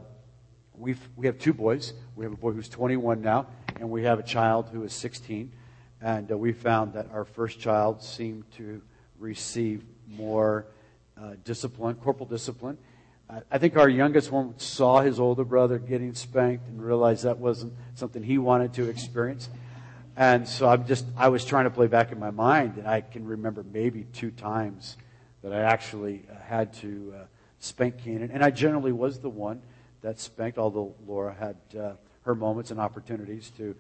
[0.77, 1.95] we we have two boys.
[2.15, 3.49] We have a boy who's 21 now,
[3.81, 5.51] and we have a child who is 16.
[6.01, 8.83] And uh, we found that our first child seemed to
[9.19, 10.65] receive more
[11.21, 12.79] uh, discipline, corporal discipline.
[13.51, 17.75] I think our youngest one saw his older brother getting spanked and realized that wasn't
[17.95, 19.51] something he wanted to experience.
[20.17, 23.03] And so I'm just, I was trying to play back in my mind, and I
[23.03, 24.97] can remember maybe two times
[25.43, 27.25] that I actually uh, had to uh,
[27.59, 28.31] spank Keenan.
[28.31, 29.61] And I generally was the one
[30.01, 33.77] that spanked, although Laura had uh, her moments and opportunities to,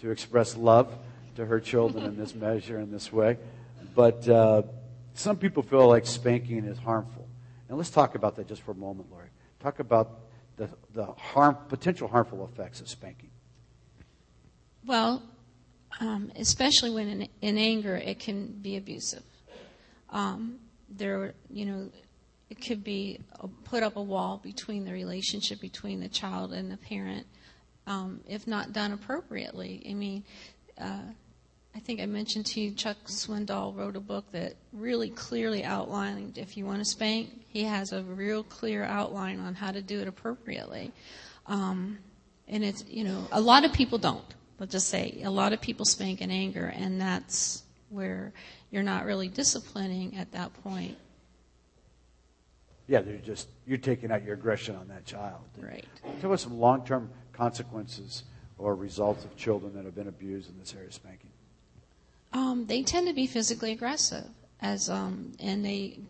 [0.00, 0.96] to express love
[1.36, 3.36] to her children in this measure, in this way.
[3.94, 4.62] But uh,
[5.18, 7.26] some people feel like spanking is harmful.
[7.68, 9.28] And let's talk about that just for a moment, Lori.
[9.60, 10.20] Talk about
[10.56, 13.30] the, the harm, potential harmful effects of spanking.
[14.84, 15.22] Well,
[16.00, 19.24] um, especially when in, in, anger, it can be abusive.
[20.10, 21.90] Um, there, you know,
[22.50, 26.70] it could be a, put up a wall between the relationship between the child and
[26.70, 27.26] the parent,
[27.86, 29.84] um, if not done appropriately.
[29.88, 30.24] I mean,
[30.80, 31.00] uh,
[31.76, 36.38] I think I mentioned to you Chuck Swindoll wrote a book that really clearly outlined
[36.38, 40.00] if you want to spank, he has a real clear outline on how to do
[40.00, 40.90] it appropriately.
[41.46, 41.98] Um,
[42.48, 44.24] and it's, you know, a lot of people don't.
[44.58, 48.32] Let's just say a lot of people spank in anger, and that's where
[48.70, 50.96] you're not really disciplining at that point.
[52.86, 55.42] Yeah, they're just you're taking out your aggression on that child.
[55.58, 55.84] Right.
[56.22, 58.22] Tell us some long-term consequences
[58.56, 61.25] or results of children that have been abused in this area of spanking.
[62.36, 64.26] Um, they tend to be physically aggressive,
[64.60, 66.00] as um, and they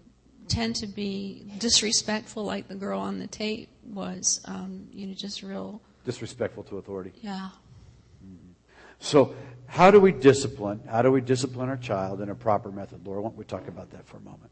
[0.48, 4.40] tend to be disrespectful, like the girl on the tape was.
[4.44, 7.12] Um, you know, just real disrespectful to authority.
[7.22, 7.50] Yeah.
[8.24, 8.52] Mm-hmm.
[8.98, 9.36] So,
[9.68, 10.80] how do we discipline?
[10.90, 13.20] How do we discipline our child in a proper method, Laura?
[13.20, 14.50] Why don't we talk about that for a moment?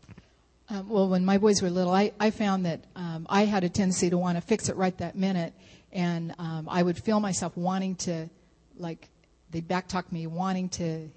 [0.70, 3.68] Um, well, when my boys were little, I, I found that um, I had a
[3.68, 5.52] tendency to want to fix it right that minute,
[5.92, 8.30] and um, I would feel myself wanting to,
[8.78, 9.08] like,
[9.50, 11.10] they'd backtalk me, wanting to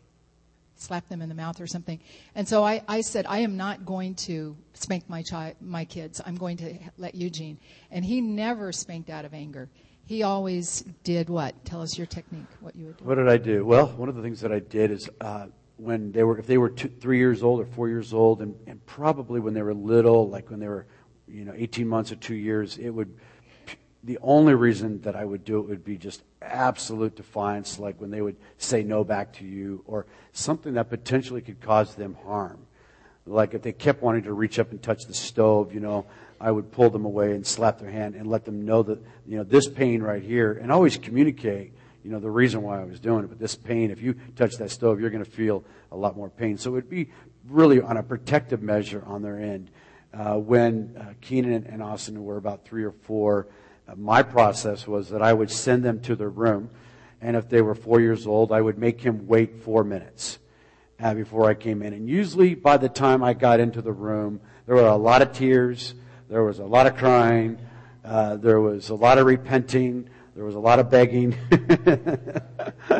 [0.79, 1.99] slap them in the mouth or something.
[2.35, 6.21] And so I, I said, I am not going to spank my child, my kids.
[6.25, 7.57] I'm going to let Eugene.
[7.91, 9.69] And he never spanked out of anger.
[10.05, 11.65] He always did what?
[11.65, 12.45] Tell us your technique.
[12.61, 13.05] What you would do.
[13.05, 13.65] What did I do?
[13.65, 16.57] Well, one of the things that I did is uh, when they were, if they
[16.57, 19.73] were two, three years old or four years old, and, and probably when they were
[19.73, 20.87] little, like when they were,
[21.27, 23.17] you know, 18 months or two years, it would
[24.07, 28.09] the only reason that I would do it would be just absolute defiance, like when
[28.09, 32.59] they would say no back to you, or something that potentially could cause them harm.
[33.25, 36.05] Like if they kept wanting to reach up and touch the stove, you know,
[36.39, 39.35] I would pull them away and slap their hand and let them know that, you
[39.35, 41.73] know, this pain right here, and always communicate,
[42.05, 43.27] you know, the reason why I was doing it.
[43.27, 46.29] But this pain, if you touch that stove, you're going to feel a lot more
[46.29, 46.57] pain.
[46.57, 47.09] So it would be
[47.49, 49.69] really on a protective measure on their end.
[50.13, 53.47] Uh, when uh, Keenan and Austin were about three or four,
[53.95, 56.69] my process was that I would send them to their room,
[57.21, 60.39] and if they were four years old, I would make him wait four minutes
[60.99, 61.93] uh, before I came in.
[61.93, 65.31] And usually, by the time I got into the room, there were a lot of
[65.31, 65.93] tears,
[66.29, 67.57] there was a lot of crying,
[68.03, 71.35] uh, there was a lot of repenting, there was a lot of begging.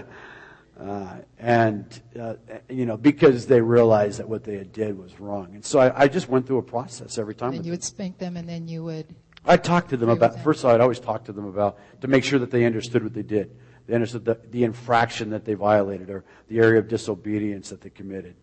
[0.80, 2.36] uh, and, uh,
[2.70, 5.54] you know, because they realized that what they had did was wrong.
[5.54, 7.54] And so I, I just went through a process every time.
[7.54, 9.14] And you would spank them, and then you would
[9.48, 12.08] I talked to them about, first of all, I'd always talk to them about, to
[12.08, 13.56] make sure that they understood what they did.
[13.88, 17.90] They understood the, the infraction that they violated or the area of disobedience that they
[17.90, 18.36] committed.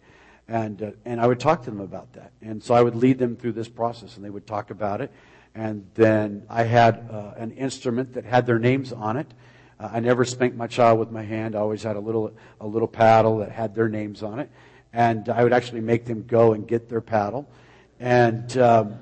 [0.49, 2.33] And, uh, and I would talk to them about that.
[2.41, 5.13] And so I would lead them through this process and they would talk about it.
[5.55, 9.33] And then I had uh, an instrument that had their names on it.
[9.79, 11.55] Uh, I never spanked my child with my hand.
[11.55, 14.51] I always had a little, a little paddle that had their names on it.
[14.93, 17.49] And I would actually make them go and get their paddle.
[18.01, 18.99] And, um,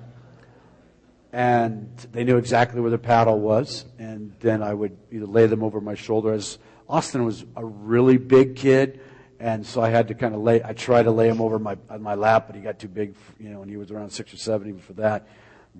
[1.32, 3.86] and they knew exactly where the paddle was.
[3.98, 6.32] And then I would either lay them over my shoulder.
[6.32, 9.00] As Austin was a really big kid,
[9.40, 10.62] and so I had to kind of lay.
[10.62, 13.14] I tried to lay him over my on my lap, but he got too big,
[13.40, 15.26] you know, and he was around six or seven even for that.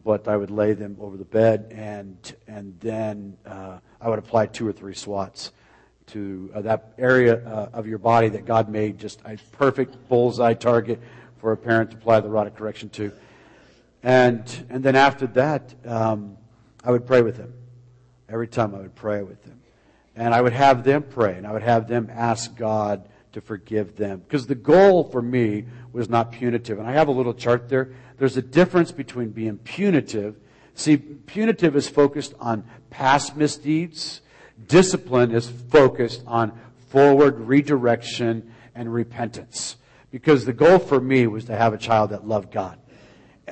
[0.05, 2.17] But I would lay them over the bed, and
[2.49, 5.53] and then uh, I would apply two or three swats
[6.07, 10.55] to uh, that area uh, of your body that God made just a perfect bullseye
[10.55, 11.01] target
[11.39, 13.13] for a parent to apply the rod of correction to.
[14.03, 16.37] And, and then after that, um,
[16.85, 17.55] I would pray with them.
[18.29, 19.61] Every time I would pray with them.
[20.17, 23.97] And I would have them pray, and I would have them ask God to forgive
[23.97, 24.21] them.
[24.21, 26.79] Because the goal for me was not punitive.
[26.79, 27.93] And I have a little chart there.
[28.19, 30.37] There's a difference between being punitive.
[30.75, 34.21] See, punitive is focused on past misdeeds.
[34.67, 39.77] Discipline is focused on forward redirection and repentance.
[40.11, 42.79] Because the goal for me was to have a child that loved God.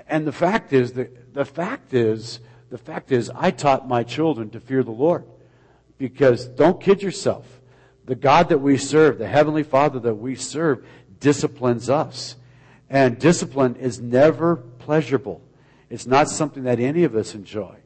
[0.08, 4.60] And the fact is, the, fact is, the fact is, I taught my children to
[4.60, 5.24] fear the Lord.
[5.98, 7.60] Because don't kid yourself.
[8.06, 10.86] The God that we serve, the Heavenly Father that we serve,
[11.18, 12.36] disciplines us.
[12.88, 15.42] And discipline is never pleasurable.
[15.90, 17.76] It's not something that any of us enjoy.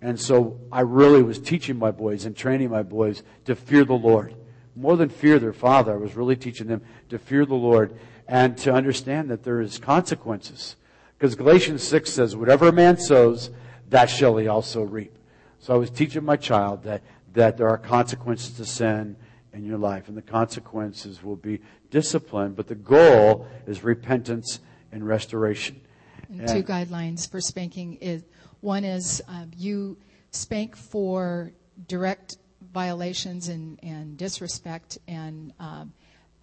[0.00, 3.94] And so I really was teaching my boys and training my boys to fear the
[3.94, 4.34] Lord.
[4.74, 8.58] More than fear their father, I was really teaching them to fear the Lord and
[8.58, 10.76] to understand that there is consequences.
[11.18, 13.50] Because Galatians 6 says, whatever a man sows,
[13.88, 15.16] that shall he also reap.
[15.58, 17.02] So I was teaching my child that,
[17.32, 19.16] that there are consequences to sin
[19.52, 24.60] in your life, and the consequences will be discipline, but the goal is repentance
[24.92, 25.80] and restoration.
[26.28, 28.24] And two guidelines for spanking is
[28.60, 29.96] one is um, you
[30.30, 31.52] spank for
[31.88, 32.36] direct
[32.72, 35.92] violations and, and disrespect and um,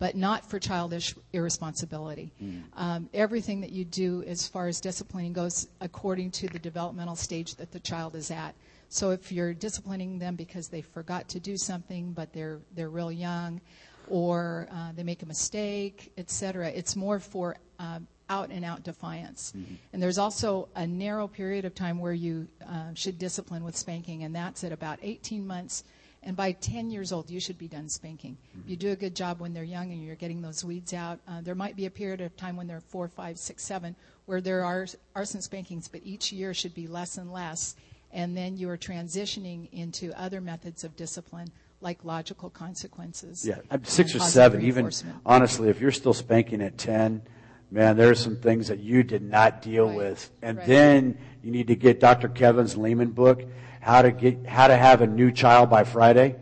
[0.04, 2.34] but not for childish irresponsibility.
[2.44, 2.64] Mm.
[2.76, 7.56] Um, everything that you do as far as disciplining goes according to the developmental stage
[7.56, 8.54] that the child is at.
[8.90, 13.14] So if you're disciplining them because they forgot to do something, but they're they're real
[13.14, 13.62] young,
[14.10, 19.54] or uh, they make a mistake, etc., it's more for um, out and out defiance.
[19.56, 19.76] Mm-hmm.
[19.94, 24.26] And there's also a narrow period of time where you uh, should discipline with spanking,
[24.26, 25.86] and that's at about 18 months
[26.26, 28.38] and by 10 years old, you should be done spanking.
[28.50, 28.62] Mm-hmm.
[28.62, 31.20] If you do a good job when they're young and you're getting those weeds out,
[31.28, 34.42] uh, there might be a period of time when they're four, five, six, seven, where
[34.42, 37.76] there are, are some spankings, but each year should be less and less.
[38.12, 41.50] And then you are transitioning into other methods of discipline,
[41.82, 43.46] like logical consequences.
[43.46, 44.62] Yeah, six or seven.
[44.62, 44.92] Even
[45.26, 47.24] honestly, if you're still spanking at 10,
[47.72, 49.98] man, there are some things that you did not deal right.
[49.98, 50.32] with.
[50.42, 50.68] And right.
[50.68, 52.30] then you need to get Dr.
[52.30, 53.44] Kevin's Leman book
[53.84, 56.36] how to get how to have a new child by Friday.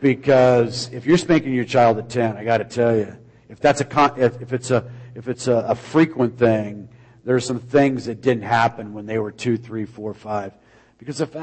[0.00, 3.16] Because if you're spanking your child at ten, I got to tell you,
[3.48, 6.88] if that's a con- if, if it's a if it's a, a frequent thing,
[7.24, 10.52] there are some things that didn't happen when they were two, three, four, five.
[10.98, 11.34] Because if,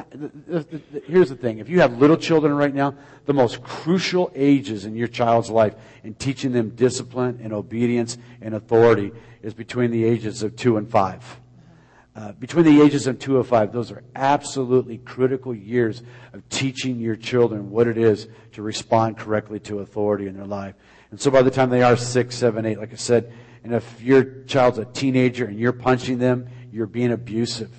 [1.05, 4.95] here's the thing: if you have little children right now, the most crucial ages in
[4.95, 9.11] your child's life in teaching them discipline and obedience and authority
[9.41, 11.39] is between the ages of two and five.
[12.15, 16.99] Uh, between the ages of 2 and 5, those are absolutely critical years of teaching
[16.99, 20.75] your children what it is to respond correctly to authority in their life.
[21.09, 24.01] And so by the time they are 6, 7, 8, like I said, and if
[24.01, 27.71] your child's a teenager and you're punching them, you're being abusive.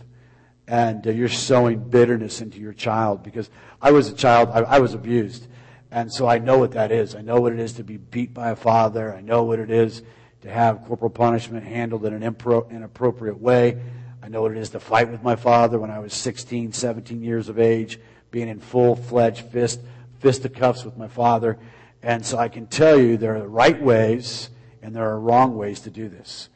[0.67, 3.51] And uh, you're sowing bitterness into your child because
[3.83, 5.47] I was a child, I, I was abused.
[5.91, 7.15] And so I know what that is.
[7.15, 9.15] I know what it is to be beat by a father.
[9.15, 10.03] I know what it is
[10.41, 13.81] to have corporal punishment handled in an impro- inappropriate way.
[14.25, 17.23] I know what it is to fight with my father when I was 16, 17
[17.23, 19.81] years of age, being in full fledged fist,
[20.19, 21.59] fisticuffs with my father.
[22.03, 24.49] And so I can tell you there are right ways
[24.81, 26.49] and there are wrong ways to do this.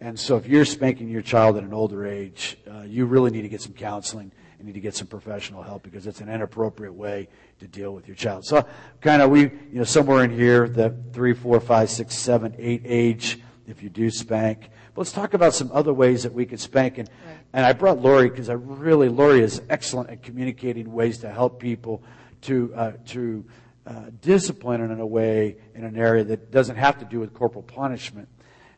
[0.00, 3.42] And so if you're spanking your child at an older age, uh, you really need
[3.42, 6.94] to get some counseling and need to get some professional help because it's an inappropriate
[6.94, 7.28] way
[7.60, 8.44] to deal with your child.
[8.44, 8.66] So
[9.00, 12.82] kind of we, you know, somewhere in here, the three, four, five, six, seven, eight
[12.84, 16.60] age, if you do spank, but let's talk about some other ways that we could
[16.60, 16.98] spank.
[16.98, 17.36] And, right.
[17.52, 21.58] and I brought Lori because I really, Lori is excellent at communicating ways to help
[21.58, 22.02] people
[22.42, 23.44] to, uh, to
[23.86, 27.64] uh, discipline in a way, in an area that doesn't have to do with corporal
[27.64, 28.28] punishment.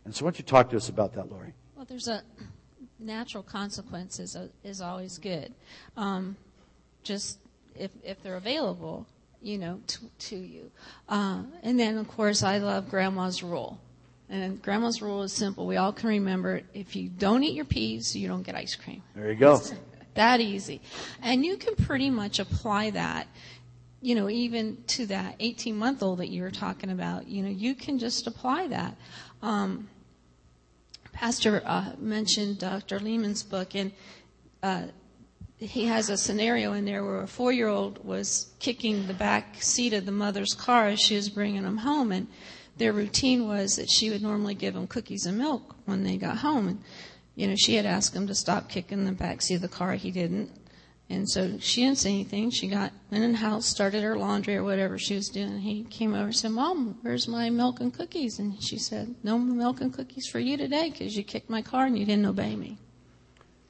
[0.05, 1.53] And so why don't you talk to us about that, Lori?
[1.77, 2.23] Well, there's a
[2.99, 5.53] natural consequences is always good.
[5.97, 6.37] Um,
[7.03, 7.39] just
[7.75, 9.07] if, if they're available,
[9.43, 10.71] you know, to, to you.
[11.09, 13.79] Uh, and then, of course, I love Grandma's rule.
[14.29, 15.67] And grandma's rule is simple.
[15.67, 16.67] We all can remember it.
[16.75, 19.03] If you don't eat your peas, you don't get ice cream.
[19.15, 19.55] There you go.
[19.55, 19.73] It's
[20.15, 20.81] that easy.
[21.23, 23.29] And you can pretty much apply that,
[24.01, 27.29] you know, even to that 18 month old that you were talking about.
[27.29, 28.97] You know, you can just apply that.
[29.43, 29.89] Um,
[31.13, 32.99] Pastor uh, mentioned Dr.
[32.99, 33.93] Leman's book, and
[34.63, 34.83] uh,
[35.57, 39.63] he has a scenario in there where a four year old was kicking the back
[39.63, 42.13] seat of the mother's car as she was bringing him home.
[42.13, 42.27] And
[42.77, 46.39] their routine was that she would normally give them cookies and milk when they got
[46.39, 46.69] home.
[46.69, 46.83] And,
[47.35, 49.95] you know, she had asked him to stop kicking the backseat of the car.
[49.95, 50.51] He didn't.
[51.09, 52.51] And so she didn't say anything.
[52.51, 55.61] She got in the house, started her laundry or whatever she was doing.
[55.61, 58.41] He came over and said, Mom, where's my milk and cookies?
[58.41, 61.87] And she said, No milk and cookies for you today because you kicked my car
[61.87, 62.79] and you didn't obey me.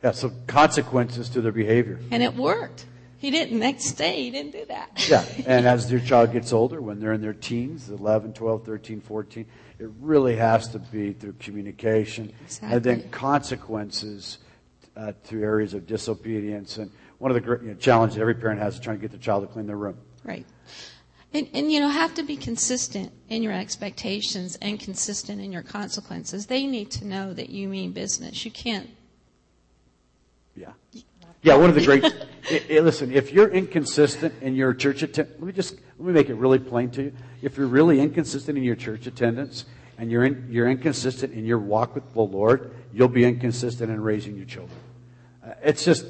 [0.02, 2.00] Yeah, so consequences to their behavior.
[2.10, 2.86] And it worked.
[3.26, 3.58] He didn't.
[3.58, 5.08] Next day, he didn't do that.
[5.10, 9.00] Yeah, and as your child gets older, when they're in their teens, 11, 12, 13,
[9.00, 9.46] 14,
[9.80, 12.76] it really has to be through communication Exactly.
[12.76, 14.38] and then consequences
[14.96, 16.78] uh, to areas of disobedience.
[16.78, 19.10] And one of the great you know, challenges every parent has is trying to get
[19.10, 19.98] their child to clean their room.
[20.22, 20.46] Right.
[21.34, 25.64] And, and you know, have to be consistent in your expectations and consistent in your
[25.64, 26.46] consequences.
[26.46, 28.44] They need to know that you mean business.
[28.44, 28.88] You can't.
[31.42, 31.56] Yeah.
[31.56, 32.04] One of the great.
[32.50, 36.12] i i listen, if you're inconsistent in your church attendance, let me just let me
[36.12, 37.12] make it really plain to you.
[37.42, 39.64] If you're really inconsistent in your church attendance
[39.98, 44.00] and you're in, you're inconsistent in your walk with the Lord, you'll be inconsistent in
[44.00, 44.78] raising your children.
[45.44, 46.06] Uh, it's just,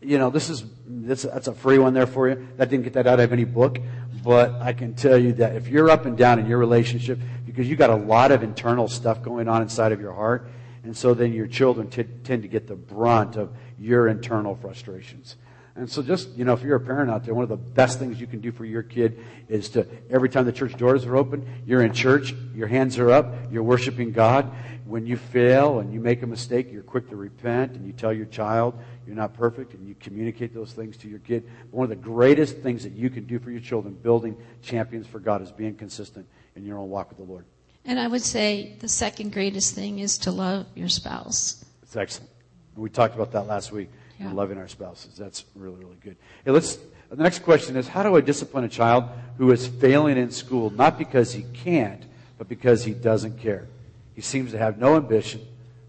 [0.00, 2.46] you know, this is this, that's a free one there for you.
[2.56, 3.78] That didn't get that out of any book,
[4.22, 7.68] but I can tell you that if you're up and down in your relationship, because
[7.68, 10.48] you got a lot of internal stuff going on inside of your heart,
[10.84, 15.36] and so then your children t- tend to get the brunt of your internal frustrations.
[15.74, 17.98] And so just, you know, if you're a parent out there, one of the best
[17.98, 21.16] things you can do for your kid is to, every time the church doors are
[21.16, 24.52] open, you're in church, your hands are up, you're worshiping God.
[24.84, 28.12] When you fail and you make a mistake, you're quick to repent and you tell
[28.12, 28.74] your child
[29.06, 31.44] you're not perfect and you communicate those things to your kid.
[31.70, 35.06] But one of the greatest things that you can do for your children, building champions
[35.06, 37.46] for God, is being consistent in your own walk with the Lord.
[37.84, 41.64] And I would say the second greatest thing is to love your spouse.
[41.82, 42.30] It's excellent.
[42.76, 43.90] We talked about that last week.
[44.18, 44.32] Yeah.
[44.32, 45.16] Loving our spouses.
[45.16, 46.16] That's really, really good.
[46.44, 46.78] Hey, let's.
[47.10, 49.04] The next question is: How do I discipline a child
[49.36, 52.04] who is failing in school, not because he can't,
[52.38, 53.66] but because he doesn't care?
[54.14, 55.40] He seems to have no ambition.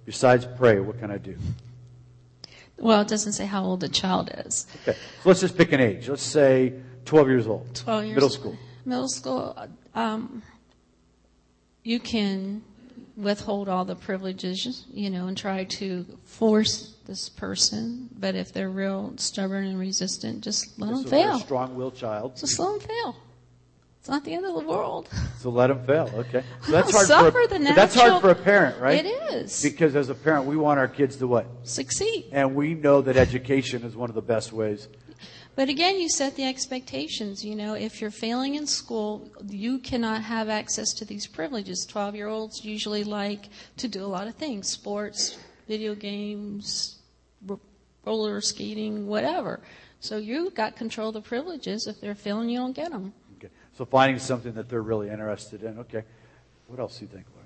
[0.05, 1.37] Besides pray, what can I do?
[2.77, 4.65] Well, it doesn't say how old the child is.
[4.81, 6.09] Okay, so let's just pick an age.
[6.09, 6.73] Let's say
[7.05, 7.75] 12 years old.
[7.75, 8.57] 12 years Middle school.
[8.85, 10.43] Middle school, um,
[11.84, 12.63] you can
[13.15, 18.09] withhold all the privileges, you know, and try to force this person.
[18.17, 21.39] But if they're real stubborn and resistant, just let them fail.
[21.39, 22.38] strong-willed child.
[22.38, 23.15] Just let them fail.
[23.99, 25.07] It's not the end of the world.
[25.38, 26.11] So let them fail.
[26.13, 26.43] Okay.
[26.63, 29.05] So that's hard suffer for a, the but that's hard for a parent, right?
[29.05, 29.63] It is.
[29.63, 31.45] Because as a parent, we want our kids to what?
[31.63, 32.25] Succeed.
[32.34, 34.89] And we know that education is one of the best ways.
[35.55, 37.45] But again, you set the expectations.
[37.45, 41.85] You know, if you're failing in school, you cannot have access to these privileges.
[41.85, 45.37] 12 year olds usually like to do a lot of things sports,
[45.67, 46.99] video games,
[48.05, 49.59] roller skating, whatever.
[49.99, 51.87] So you've got control of the privileges.
[51.87, 53.13] If they're failing, you don't get them.
[53.37, 53.49] Okay.
[53.77, 55.79] So finding something that they're really interested in.
[55.79, 56.03] Okay.
[56.67, 57.43] What else do you think, Laura?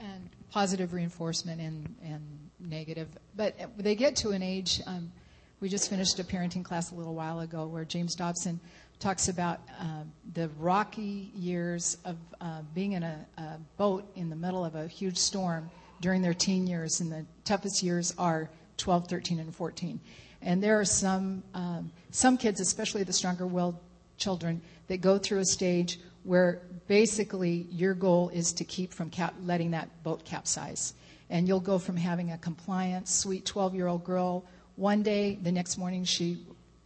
[0.00, 2.22] and positive reinforcement and, and
[2.60, 3.08] negative.
[3.36, 5.12] But they get to an age, um,
[5.60, 8.60] we just finished a parenting class a little while ago where James Dobson
[8.98, 10.02] talks about uh,
[10.34, 14.86] the rocky years of uh, being in a, a boat in the middle of a
[14.86, 19.98] huge storm during their teen years, and the toughest years are 12, 13, and 14.
[20.42, 23.78] And there are some, um, some kids, especially the stronger willed
[24.18, 29.34] children, that go through a stage where basically your goal is to keep from cap-
[29.42, 30.92] letting that boat capsize.
[31.30, 34.44] And you'll go from having a compliant, sweet 12 year old girl
[34.76, 36.38] one day, the next morning she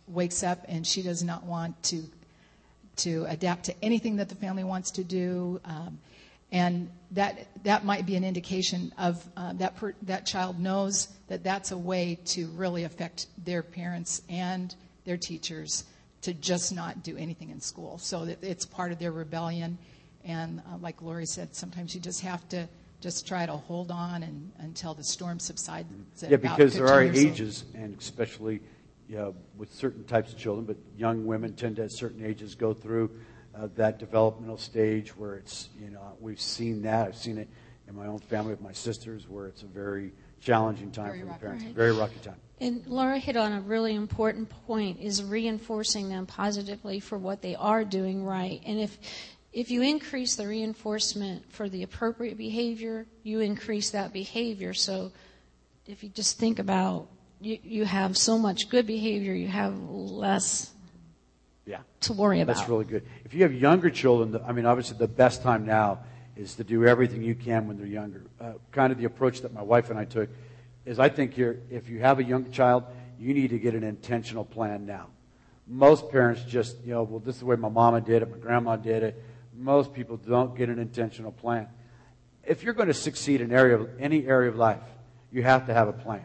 [0.06, 2.04] wakes up and she does not want to
[2.96, 5.60] to adapt to anything that the family wants to do.
[5.64, 5.98] Um,
[6.52, 11.44] and that that might be an indication of uh, that per, that child knows that
[11.44, 14.74] that's a way to really affect their parents and
[15.04, 15.84] their teachers
[16.22, 17.98] to just not do anything in school.
[17.98, 19.78] So it's part of their rebellion.
[20.24, 22.68] And uh, like Lori said, sometimes you just have to
[23.00, 25.88] just try to hold on and, until the storm subsides.
[26.22, 27.26] at Yeah, about because there are years old.
[27.26, 28.60] ages, and especially
[29.08, 32.54] you know, with certain types of children, but young women tend to at certain ages
[32.54, 33.10] go through
[33.56, 37.08] uh, that developmental stage where it's, you know, we've seen that.
[37.08, 37.48] I've seen it
[37.88, 41.26] in my own family with my sisters where it's a very challenging time Very for
[41.26, 41.64] the parents.
[41.64, 41.74] Right.
[41.74, 42.36] Very rocky time.
[42.60, 47.56] And Laura hit on a really important point is reinforcing them positively for what they
[47.56, 48.60] are doing right.
[48.64, 48.96] And if
[49.52, 54.72] if you increase the reinforcement for the appropriate behavior, you increase that behavior.
[54.74, 55.12] So
[55.86, 57.08] if you just think about
[57.40, 60.72] you, you have so much good behavior, you have less
[61.66, 61.78] Yeah.
[62.00, 62.56] to worry about.
[62.56, 63.02] That's really good.
[63.24, 66.00] If you have younger children, the- I mean, obviously the best time now
[66.36, 68.22] is to do everything you can when they're younger.
[68.40, 70.28] Uh, kind of the approach that my wife and I took
[70.84, 72.84] is I think you're, if you have a young child,
[73.18, 75.06] you need to get an intentional plan now.
[75.66, 78.38] Most parents just, you know, well, this is the way my mama did it, my
[78.38, 79.22] grandma did it.
[79.60, 81.68] Most people don't get an intentional plan.
[82.44, 84.80] If you're going to succeed in area of, any area of life,
[85.30, 86.24] you have to have a plan.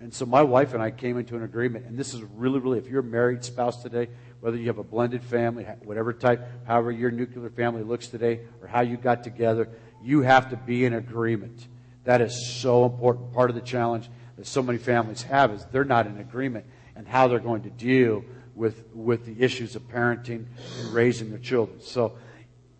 [0.00, 2.78] And so my wife and I came into an agreement, and this is really, really,
[2.78, 4.08] if you're a married spouse today,
[4.40, 8.66] whether you have a blended family, whatever type, however your nuclear family looks today, or
[8.66, 9.68] how you got together,
[10.02, 11.66] you have to be in agreement.
[12.04, 13.32] That is so important.
[13.34, 16.64] Part of the challenge that so many families have is they're not in agreement
[16.96, 20.46] and how they're going to deal with, with the issues of parenting
[20.80, 21.80] and raising their children.
[21.80, 22.16] So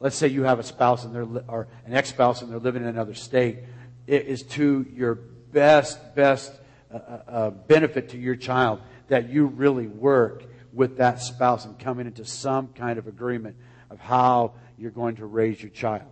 [0.01, 2.89] let's say you have a spouse and they're, or an ex-spouse and they're living in
[2.89, 3.61] another state.
[4.07, 6.53] It is to your best, best
[6.93, 11.79] uh, uh, uh, benefit to your child that you really work with that spouse and
[11.79, 13.57] coming into some kind of agreement
[13.91, 16.11] of how you're going to raise your child.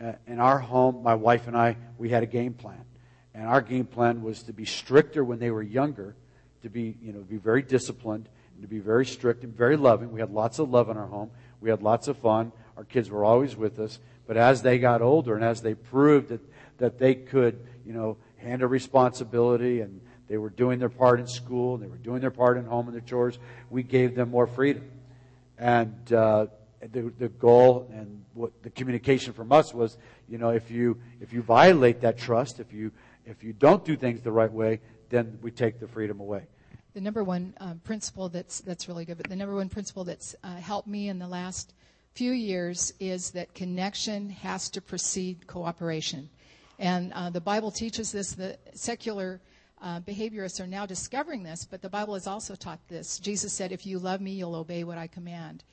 [0.00, 2.84] Uh, in our home, my wife and I, we had a game plan.
[3.34, 6.16] And our game plan was to be stricter when they were younger,
[6.62, 10.10] to be, you know, be very disciplined, and to be very strict and very loving.
[10.10, 11.30] We had lots of love in our home.
[11.60, 12.52] We had lots of fun.
[12.80, 13.98] Our kids were always with us.
[14.26, 16.40] But as they got older and as they proved that,
[16.78, 21.74] that they could, you know, handle responsibility and they were doing their part in school,
[21.74, 23.38] and they were doing their part in home and their chores.
[23.68, 24.90] We gave them more freedom.
[25.58, 26.46] And uh,
[26.80, 31.34] the, the goal and what the communication from us was, you know, if you if
[31.34, 32.92] you violate that trust, if you
[33.26, 36.44] if you don't do things the right way, then we take the freedom away.
[36.94, 40.34] The number one um, principle that's that's really good, but the number one principle that's
[40.42, 41.74] uh, helped me in the last
[42.14, 46.28] few years is that connection has to precede cooperation,
[46.78, 48.32] and uh, the Bible teaches this.
[48.32, 49.40] The secular
[49.82, 53.18] uh, behaviorists are now discovering this, but the Bible has also taught this.
[53.18, 55.64] Jesus said, If you love me, you'll obey what I command.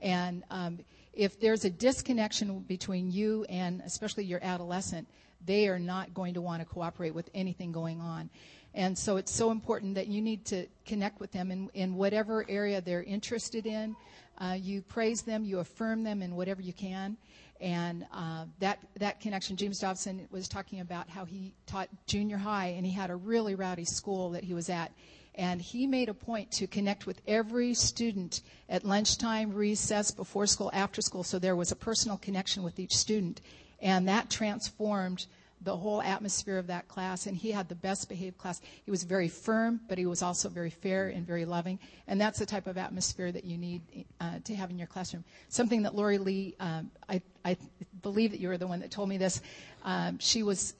[0.00, 0.80] And um,
[1.14, 5.08] if there's a disconnection between you and especially your adolescent,
[5.46, 8.28] they are not going to want to cooperate with anything going on.
[8.74, 12.44] And so it's so important that you need to connect with them in, in whatever
[12.48, 13.94] area they're interested in.
[14.38, 17.16] Uh, you praise them, you affirm them in whatever you can.
[17.60, 22.74] And uh, that that connection, James Dobson was talking about how he taught junior high,
[22.76, 24.92] and he had a really rowdy school that he was at.
[25.36, 30.70] And he made a point to connect with every student at lunchtime, recess, before school,
[30.72, 33.40] after school, so there was a personal connection with each student.
[33.80, 35.26] And that transformed
[35.64, 38.60] the whole atmosphere of that class, and he had the best behaved class.
[38.84, 42.38] He was very firm, but he was also very fair and very loving, and that's
[42.38, 45.24] the type of atmosphere that you need uh, to have in your classroom.
[45.48, 47.56] Something that Lori Lee, um, I, I,
[48.02, 49.40] believe that you were the one that told me this.
[49.82, 50.74] Um, she was,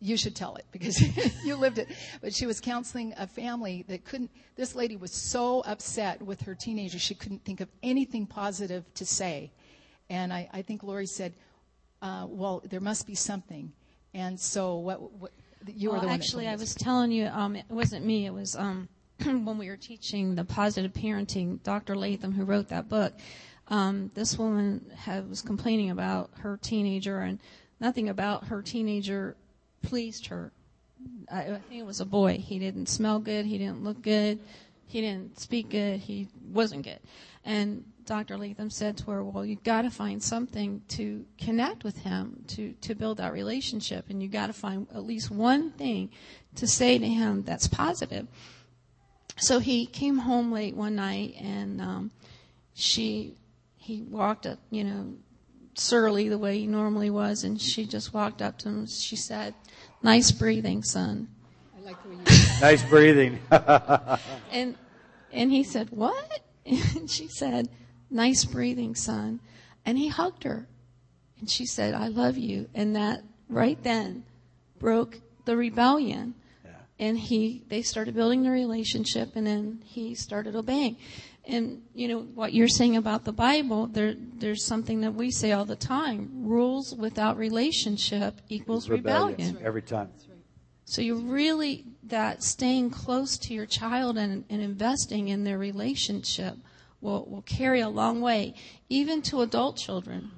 [0.00, 0.98] you should tell it because
[1.44, 1.88] you lived it,
[2.22, 4.30] but she was counseling a family that couldn't.
[4.56, 9.04] This lady was so upset with her teenager, she couldn't think of anything positive to
[9.04, 9.52] say,
[10.08, 11.34] and I, I think Lori said.
[12.02, 13.72] Uh, well, there must be something.
[14.14, 15.32] And so, what, what
[15.66, 18.26] you well, were the one actually, I was telling you, um, it wasn't me.
[18.26, 18.88] It was um,
[19.24, 21.62] when we were teaching the positive parenting.
[21.62, 21.96] Dr.
[21.96, 23.12] Latham, who wrote that book,
[23.68, 27.40] um, this woman had, was complaining about her teenager, and
[27.80, 29.36] nothing about her teenager
[29.82, 30.52] pleased her.
[31.30, 32.38] I, I think it was a boy.
[32.38, 33.46] He didn't smell good.
[33.46, 34.38] He didn't look good.
[34.86, 36.00] He didn't speak good.
[36.00, 37.00] He wasn't good.
[37.44, 38.36] And Dr.
[38.36, 42.72] Latham said to her, well, you've got to find something to connect with him, to,
[42.82, 46.10] to build that relationship, and you've got to find at least one thing
[46.56, 48.26] to say to him that's positive.
[49.36, 52.10] So he came home late one night, and um,
[52.74, 53.34] she,
[53.76, 55.14] he walked up, you know,
[55.74, 58.86] surly the way he normally was, and she just walked up to him.
[58.86, 59.54] She said,
[60.02, 61.28] "Nice breathing, son."
[61.76, 62.60] I like the way you.
[62.60, 63.38] nice breathing.
[64.52, 64.76] and
[65.32, 67.68] and he said, "What?" And she said,
[68.14, 69.40] Nice breathing, son.
[69.84, 70.68] And he hugged her.
[71.40, 72.68] And she said, I love you.
[72.72, 74.24] And that right then
[74.78, 76.34] broke the rebellion.
[76.64, 76.70] Yeah.
[77.00, 80.96] And he, they started building the relationship and then he started obeying.
[81.44, 85.50] And, you know, what you're saying about the Bible, there, there's something that we say
[85.50, 86.30] all the time.
[86.46, 89.38] Rules without relationship equals rebellion.
[89.38, 89.66] rebellion.
[89.66, 90.10] Every time.
[90.84, 96.56] So you really, that staying close to your child and, and investing in their relationship
[97.04, 98.54] will, will carry a long way,
[98.88, 100.30] even to adult children.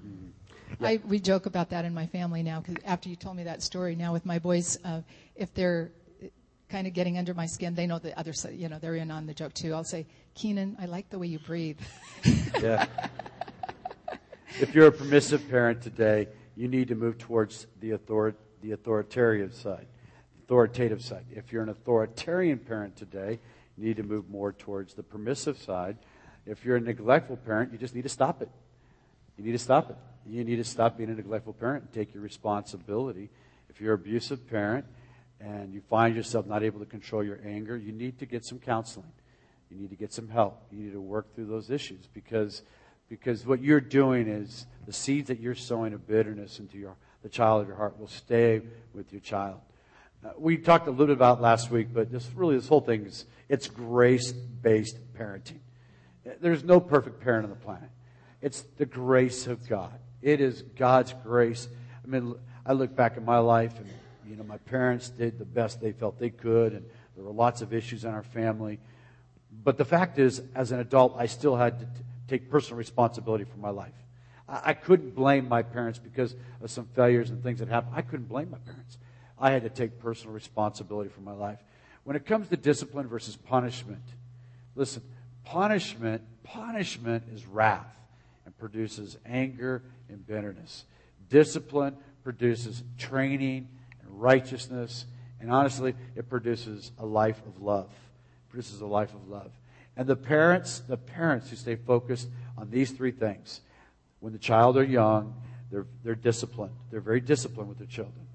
[0.80, 3.62] I, we joke about that in my family now because after you told me that
[3.62, 5.00] story, now with my boys, uh,
[5.34, 5.92] if they're
[6.68, 9.10] kind of getting under my skin, they know the other side, you know, they're in
[9.10, 9.72] on the joke too.
[9.72, 11.78] I'll say, Keenan, I like the way you breathe.
[12.60, 12.86] yeah.
[14.60, 19.54] If you're a permissive parent today, you need to move towards the, author- the authoritative
[19.54, 19.86] side,
[20.44, 21.24] authoritative side.
[21.30, 23.38] If you're an authoritarian parent today,
[23.78, 25.96] you need to move more towards the permissive side
[26.46, 28.48] if you're a neglectful parent, you just need to stop it.
[29.36, 29.96] You need to stop it.
[30.28, 33.28] You need to stop being a neglectful parent and take your responsibility.
[33.68, 34.86] If you're an abusive parent
[35.40, 38.58] and you find yourself not able to control your anger, you need to get some
[38.58, 39.12] counseling.
[39.70, 40.62] You need to get some help.
[40.72, 42.62] You need to work through those issues because,
[43.08, 47.28] because what you're doing is the seeds that you're sowing of bitterness into your, the
[47.28, 48.62] child of your heart will stay
[48.94, 49.60] with your child.
[50.24, 53.04] Uh, we talked a little bit about last week, but this really, this whole thing
[53.04, 55.58] is, it's grace-based parenting.
[56.40, 57.90] There's no perfect parent on the planet.
[58.42, 59.98] It's the grace of God.
[60.22, 61.68] It is God's grace.
[62.04, 63.88] I mean, I look back at my life and,
[64.28, 67.62] you know, my parents did the best they felt they could and there were lots
[67.62, 68.78] of issues in our family.
[69.64, 71.90] But the fact is, as an adult, I still had to t-
[72.28, 73.94] take personal responsibility for my life.
[74.48, 77.94] I-, I couldn't blame my parents because of some failures and things that happened.
[77.96, 78.98] I couldn't blame my parents.
[79.38, 81.58] I had to take personal responsibility for my life.
[82.04, 84.02] When it comes to discipline versus punishment,
[84.74, 85.02] listen,
[85.46, 87.96] punishment, punishment is wrath
[88.44, 90.84] and produces anger and bitterness.
[91.28, 93.68] Discipline produces training
[94.02, 95.06] and righteousness
[95.40, 97.90] and honestly, it produces a life of love.
[97.90, 99.50] It produces a life of love.
[99.96, 103.60] And the parents, the parents who stay focused on these three things,
[104.20, 105.34] when the child are young,
[105.70, 106.74] they're, they're disciplined.
[106.90, 108.26] They're very disciplined with their children.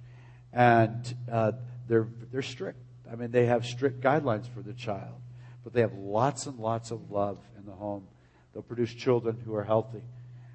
[0.54, 1.54] And uh,
[1.88, 2.80] they're, they're strict.
[3.12, 5.16] I mean, they have strict guidelines for the child.
[5.64, 8.08] But they have lots and lots of love in the home.
[8.54, 10.02] They'll produce children who are healthy.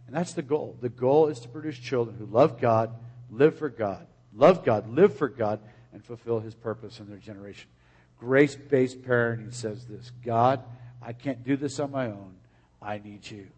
[0.07, 0.77] And that's the goal.
[0.81, 2.91] The goal is to produce children who love God,
[3.31, 5.61] live for God, love God, live for God,
[5.93, 7.69] and fulfill his purpose in their generation.
[8.19, 10.63] Grace based parenting says this God,
[11.03, 12.35] I can't do this on my own.
[12.81, 13.49] I need you.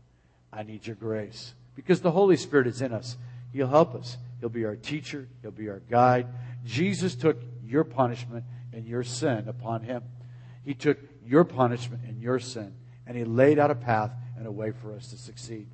[0.52, 1.54] I need your grace.
[1.74, 3.16] Because the Holy Spirit is in us.
[3.52, 4.16] He'll help us.
[4.40, 5.28] He'll be our teacher.
[5.42, 6.26] He'll be our guide.
[6.64, 10.02] Jesus took your punishment and your sin upon him.
[10.64, 10.98] He took
[11.28, 12.74] your punishment and your sin,
[13.06, 15.66] and he laid out a path and a way for us to succeed.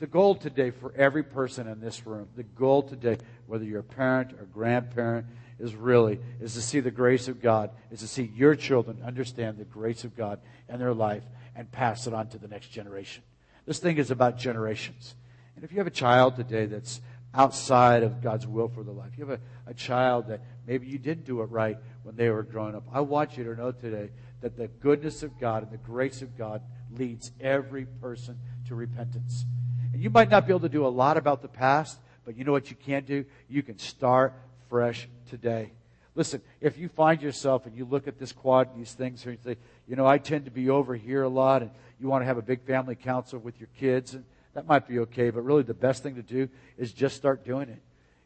[0.00, 3.84] The goal today for every person in this room, the goal today, whether you're a
[3.84, 5.26] parent or grandparent,
[5.58, 9.58] is really is to see the grace of God, is to see your children understand
[9.58, 11.24] the grace of God in their life
[11.56, 13.24] and pass it on to the next generation.
[13.66, 15.16] This thing is about generations.
[15.56, 17.00] And if you have a child today that's
[17.34, 20.98] outside of God's will for their life, you have a, a child that maybe you
[20.98, 24.10] didn't do it right when they were growing up, I want you to know today
[24.40, 26.62] that the goodness of God and the grace of God
[26.96, 29.44] leads every person to repentance.
[29.92, 32.44] And you might not be able to do a lot about the past, but you
[32.44, 33.24] know what you can do?
[33.48, 34.34] You can start
[34.68, 35.72] fresh today.
[36.14, 39.38] Listen, if you find yourself and you look at this quad, and these things and
[39.44, 41.70] say, you know, I tend to be over here a lot, and
[42.00, 44.24] you want to have a big family council with your kids, and
[44.54, 47.68] that might be okay, but really the best thing to do is just start doing
[47.68, 47.80] it.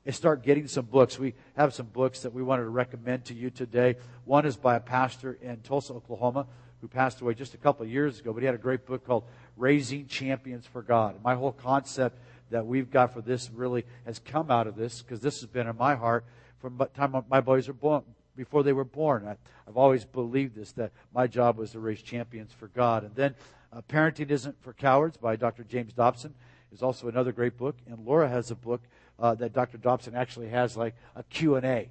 [0.04, 1.18] And start getting some books.
[1.18, 3.96] We have some books that we wanted to recommend to you today.
[4.24, 6.46] One is by a pastor in Tulsa, Oklahoma,
[6.80, 9.06] who passed away just a couple of years ago, but he had a great book
[9.06, 9.24] called
[9.56, 11.22] Raising Champions for God.
[11.22, 12.18] My whole concept
[12.50, 15.68] that we've got for this really has come out of this because this has been
[15.68, 16.24] in my heart
[16.60, 18.02] from the time my boys were born,
[18.36, 19.26] before they were born.
[19.26, 19.36] I,
[19.66, 23.04] have always believed this, that my job was to raise champions for God.
[23.04, 23.34] And then
[23.72, 25.64] uh, Parenting Isn't for Cowards by Dr.
[25.64, 26.34] James Dobson
[26.72, 27.76] is also another great book.
[27.86, 28.82] And Laura has a book
[29.22, 29.78] uh, that Dr.
[29.78, 31.88] Dobson actually has like a Q&A.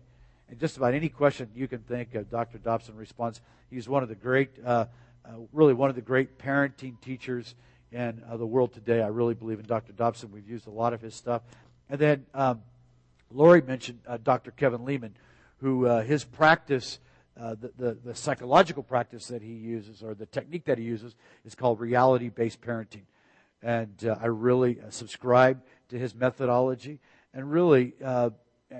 [0.49, 2.57] And just about any question you can think of, Dr.
[2.57, 3.39] Dobson responds.
[3.69, 4.86] He's one of the great, uh,
[5.25, 7.55] uh, really one of the great parenting teachers
[7.93, 9.01] in uh, the world today.
[9.01, 9.93] I really believe in Dr.
[9.93, 10.29] Dobson.
[10.34, 11.41] We've used a lot of his stuff.
[11.89, 12.61] And then um,
[13.32, 14.51] Lori mentioned uh, Dr.
[14.51, 15.15] Kevin Leman,
[15.61, 16.99] who his practice,
[17.39, 21.15] uh, the, the, the, psychological practice that he uses, or the technique that he uses,
[21.45, 23.03] is called reality based parenting.
[23.63, 26.99] And uh, I really subscribe to his methodology.
[27.34, 28.32] And really, uh,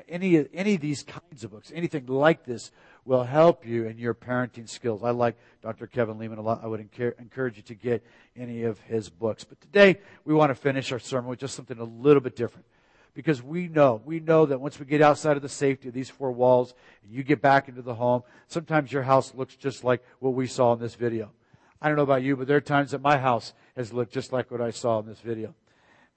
[0.08, 2.72] any, any of these kinds of books, anything like this,
[3.06, 5.04] will help you in your parenting skills.
[5.04, 5.88] I like Dr.
[5.88, 6.62] Kevin Leman a lot.
[6.64, 8.04] I would encourage you to get
[8.38, 9.43] any of his books.
[9.43, 12.66] But today, we want to finish our sermon with just something a little bit different
[13.14, 16.10] because we know, we know that once we get outside of the safety of these
[16.10, 16.74] four walls
[17.04, 20.47] and you get back into the home, sometimes your house looks just like what we
[20.47, 21.32] saw in this video.
[21.82, 24.32] I don't know about you, but there are times that my house has looked just
[24.32, 25.56] like what I saw in this video.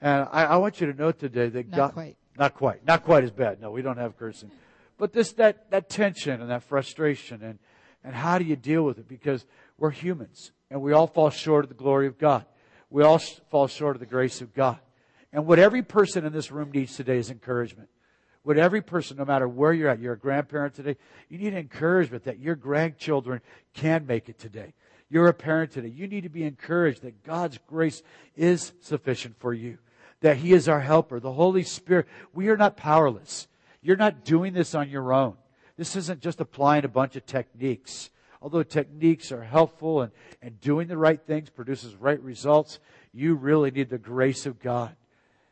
[0.01, 2.17] And I, I want you to know today that not God, quite.
[2.39, 3.61] Not quite, not quite as bad.
[3.61, 4.51] No, we don't have cursing,
[4.99, 7.59] but this that that tension and that frustration and
[8.03, 9.09] and how do you deal with it?
[9.09, 9.47] Because
[9.79, 12.45] we're humans and we all fall short of the glory of God.
[12.91, 14.79] We all fall short of the grace of God.
[15.33, 17.89] And what every person in this room needs today is encouragement.
[18.45, 20.97] What every person, no matter where you're at, you're a grandparent today,
[21.31, 23.41] you need encouragement that your grandchildren
[23.73, 24.75] can make it today.
[25.09, 25.89] You're a parent today.
[25.89, 28.03] You need to be encouraged that God's grace
[28.37, 29.79] is sufficient for you,
[30.25, 32.09] that He is our helper, the Holy Spirit.
[32.33, 33.47] We are not powerless.
[33.83, 35.37] You're not doing this on your own.
[35.77, 38.09] This isn't just applying a bunch of techniques.
[38.41, 42.79] Although techniques are helpful and, and doing the right things produces right results,
[43.13, 44.97] you really need the grace of God.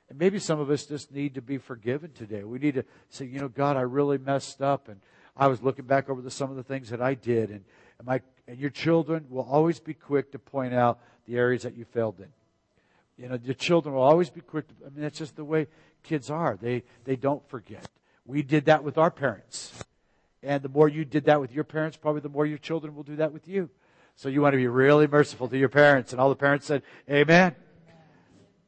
[0.09, 2.43] And maybe some of us just need to be forgiven today.
[2.43, 5.03] We need to say, you know, God, I really messed up, and
[5.37, 7.65] I was looking back over the, some of the things that I did, and,
[7.99, 11.77] and my and your children will always be quick to point out the areas that
[11.77, 12.29] you failed in.
[13.17, 14.69] You know, your children will always be quick.
[14.69, 15.69] To, I mean, that's just the way
[16.03, 16.59] kids are.
[16.61, 17.87] They they don't forget.
[18.25, 19.73] We did that with our parents.
[20.43, 23.05] And the more you did that with your parents, probably the more your children will
[23.05, 23.71] do that with you.
[24.17, 26.13] So you want to be really merciful to your parents.
[26.13, 27.55] And all the parents said, Amen.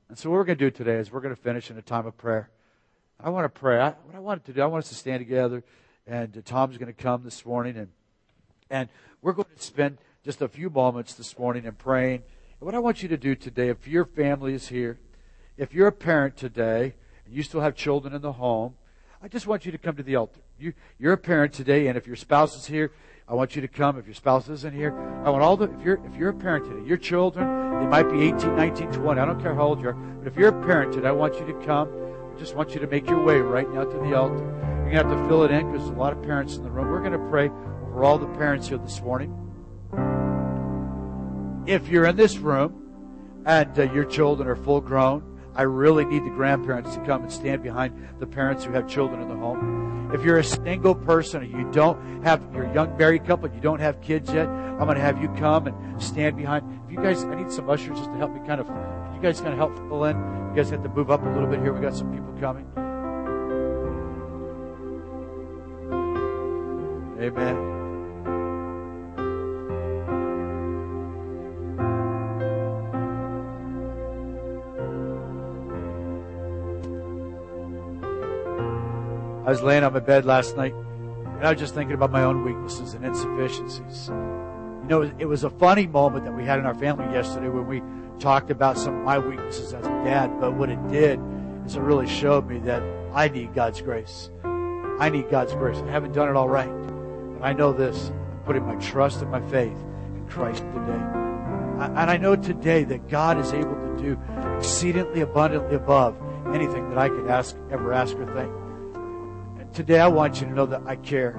[0.08, 1.82] And so what we're going to do today is we're going to finish in a
[1.82, 2.50] time of prayer.
[3.18, 3.80] I want to pray.
[3.80, 5.64] I, what I wanted to do, I want us to stand together,
[6.06, 7.88] and uh, Tom's going to come this morning, and
[8.70, 8.88] and
[9.22, 12.22] we're going to spend just a few moments this morning in praying.
[12.64, 14.98] What I want you to do today, if your family is here,
[15.58, 16.94] if you're a parent today,
[17.26, 18.76] and you still have children in the home,
[19.22, 20.40] I just want you to come to the altar.
[20.58, 22.90] You, you're a parent today, and if your spouse is here,
[23.28, 23.98] I want you to come.
[23.98, 26.64] If your spouse isn't here, I want all the, if you're, if you're a parent
[26.64, 27.46] today, your children,
[27.80, 30.34] they might be 18, 19, 20, I don't care how old you are, but if
[30.34, 31.90] you're a parent today, I want you to come.
[32.34, 34.38] I just want you to make your way right now to the altar.
[34.38, 36.62] You're going to have to fill it in because there's a lot of parents in
[36.62, 36.88] the room.
[36.88, 39.43] We're going to pray over all the parents here this morning.
[41.66, 46.24] If you're in this room and uh, your children are full grown, I really need
[46.24, 50.10] the grandparents to come and stand behind the parents who have children in the home.
[50.12, 53.80] If you're a single person or you don't have, you're young married couple, you don't
[53.80, 56.80] have kids yet, I'm going to have you come and stand behind.
[56.84, 58.68] If you guys, I need some ushers just to help me kind of,
[59.14, 60.16] you guys kind of help fill in.
[60.16, 61.72] You guys have to move up a little bit here.
[61.72, 62.66] We got some people coming.
[67.20, 67.73] Amen.
[79.44, 82.22] I was laying on my bed last night and I was just thinking about my
[82.22, 84.08] own weaknesses and insufficiencies.
[84.08, 87.66] You know, it was a funny moment that we had in our family yesterday when
[87.66, 87.82] we
[88.18, 91.20] talked about some of my weaknesses as a dad, but what it did
[91.66, 92.82] is it really showed me that
[93.12, 94.30] I need God's grace.
[94.44, 95.76] I need God's grace.
[95.76, 96.72] I haven't done it all right,
[97.34, 98.08] but I know this.
[98.08, 99.76] I'm putting my trust and my faith
[100.16, 101.02] in Christ today.
[101.80, 104.18] And I know today that God is able to do
[104.56, 106.16] exceedingly abundantly above
[106.54, 108.63] anything that I could ask, ever ask or think.
[109.74, 111.36] Today, I want you to know that I care.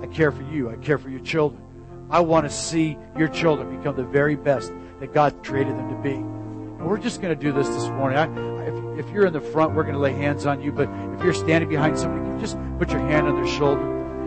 [0.00, 0.70] I care for you.
[0.70, 1.60] I care for your children.
[2.08, 5.96] I want to see your children become the very best that God created them to
[5.96, 6.14] be.
[6.14, 8.16] And we're just going to do this this morning.
[8.16, 10.70] I, if, if, you're in the front, we're going to lay hands on you.
[10.70, 13.82] But if you're standing behind somebody, you just put your hand on their shoulder.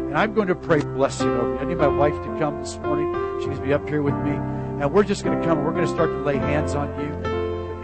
[0.08, 1.60] And I'm going to pray blessing over you.
[1.60, 3.14] I need my wife to come this morning.
[3.40, 4.32] She's going to be up here with me.
[4.32, 7.27] And we're just going to come we're going to start to lay hands on you.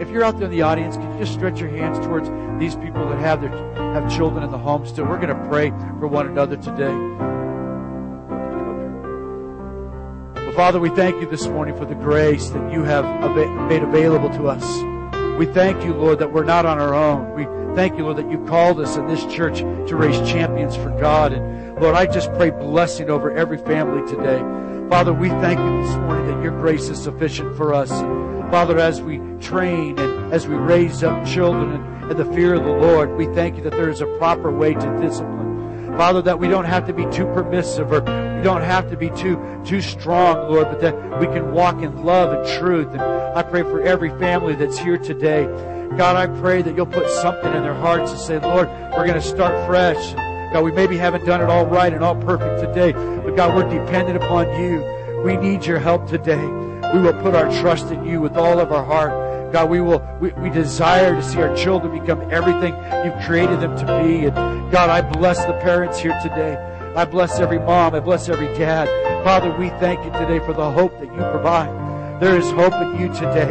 [0.00, 2.28] If you're out there in the audience, can you just stretch your hands towards
[2.58, 3.50] these people that have their
[3.94, 5.04] have children in the home still?
[5.04, 5.70] We're going to pray
[6.00, 6.92] for one another today.
[10.42, 13.04] Well, Father, we thank you this morning for the grace that you have
[13.68, 14.64] made available to us.
[15.38, 17.32] We thank you, Lord, that we're not on our own.
[17.34, 17.44] We
[17.76, 21.32] thank you, Lord, that you called us in this church to raise champions for God.
[21.32, 24.40] And Lord, I just pray blessing over every family today.
[24.88, 27.90] Father, we thank you this morning that your grace is sufficient for us.
[28.50, 32.64] Father, as we train and as we raise up children in, in the fear of
[32.64, 35.96] the Lord, we thank you that there is a proper way to discipline.
[35.96, 39.08] Father, that we don't have to be too permissive or we don't have to be
[39.10, 42.88] too too strong, Lord, but that we can walk in love and truth.
[42.92, 45.44] And I pray for every family that's here today.
[45.96, 49.14] God, I pray that you'll put something in their hearts and say, Lord, we're going
[49.14, 50.14] to start fresh.
[50.54, 53.68] God, we maybe haven't done it all right and all perfect today, but God, we're
[53.68, 54.84] dependent upon you.
[55.24, 56.46] We need your help today.
[56.94, 59.52] We will put our trust in you with all of our heart.
[59.52, 62.72] God, we will we, we desire to see our children become everything
[63.04, 64.26] you've created them to be.
[64.26, 66.54] And God, I bless the parents here today.
[66.94, 67.96] I bless every mom.
[67.96, 68.86] I bless every dad.
[69.24, 72.22] Father, we thank you today for the hope that you provide.
[72.22, 73.50] There is hope in you today.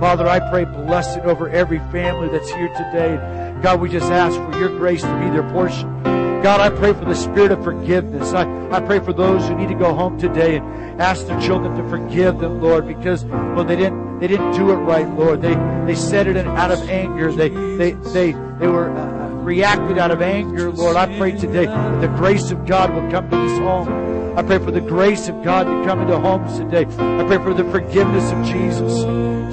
[0.00, 3.54] Father, I pray blessing over every family that's here today.
[3.62, 6.18] God, we just ask for your grace to be their portion.
[6.42, 8.32] God, I pray for the spirit of forgiveness.
[8.32, 11.76] I, I pray for those who need to go home today and ask their children
[11.76, 15.42] to forgive them, Lord, because well they didn't they didn't do it right, Lord.
[15.42, 15.54] They
[15.86, 17.30] they said it out of anger.
[17.30, 20.96] They they they they were uh, reacted out of anger, Lord.
[20.96, 24.38] I pray today that the grace of God will come to this home.
[24.38, 26.86] I pray for the grace of God to come into homes today.
[26.98, 29.04] I pray for the forgiveness of Jesus.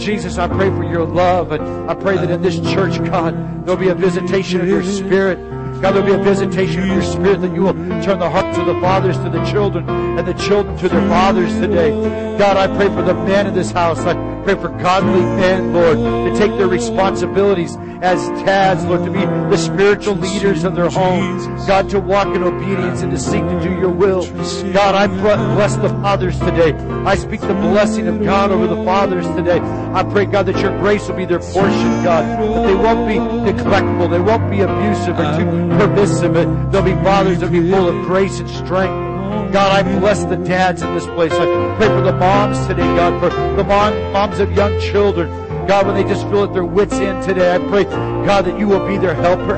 [0.01, 3.79] Jesus, I pray for your love, and I pray that in this church, God, there'll
[3.79, 5.39] be a visitation of your spirit.
[5.81, 8.65] God, there'll be a visitation of your spirit that you will turn the hearts of
[8.65, 11.91] the fathers to the children and the children to their fathers today.
[12.37, 13.99] God, I pray for the men in this house.
[13.99, 19.19] I pray for godly men, Lord, to take their responsibilities as dads, Lord, to be
[19.19, 21.45] the spiritual leaders of their homes.
[21.67, 24.25] God, to walk in obedience and to seek to do your will.
[24.71, 26.73] God, I bless the fathers today.
[27.05, 29.59] I speak the blessing of God over the fathers today.
[29.59, 32.23] I pray, God, that your grace will be their portion, God.
[32.39, 34.07] That they won't be neglectful.
[34.07, 35.45] They won't be abusive or too
[35.77, 36.33] permissive.
[36.71, 39.06] They'll be fathers that'll be full of grace and strength.
[39.51, 41.31] God, I bless the dads in this place.
[41.31, 45.29] I pray for the moms today, God, for the mom, moms of young children.
[45.67, 48.67] God, when they just feel at their wits' end today, I pray, God, that you
[48.67, 49.57] will be their helper.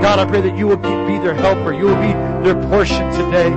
[0.00, 0.88] God, I pray that you will be,
[1.18, 1.72] their helper.
[1.72, 2.12] You will be
[2.44, 3.50] their portion today.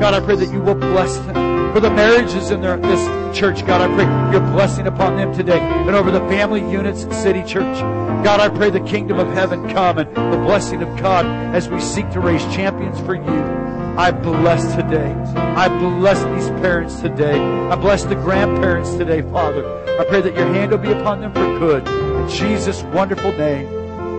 [0.00, 1.72] God, I pray that you will bless them.
[1.72, 5.60] For the marriages in their, this church, God, I pray your blessing upon them today
[5.60, 7.78] and over the family units at City Church.
[8.24, 11.80] God, I pray the kingdom of heaven come and the blessing of God as we
[11.80, 13.63] seek to raise champions for you.
[13.96, 15.12] I bless today.
[15.36, 17.38] I bless these parents today.
[17.38, 19.64] I bless the grandparents today, Father.
[20.00, 21.86] I pray that your hand will be upon them for good.
[21.86, 23.68] In Jesus' wonderful name.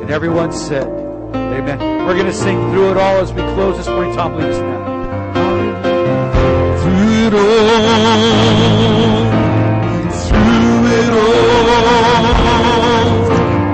[0.01, 1.77] And everyone said, Amen.
[2.07, 4.15] We're going to sing through it all as we close this morning.
[4.15, 4.85] Tom, lead us now.
[6.81, 7.49] Through it all.
[10.29, 11.75] Through it all.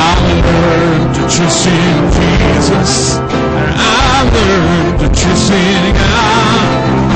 [0.00, 3.17] I've learned to Jesus.
[4.20, 7.07] I've learned that you're sitting out.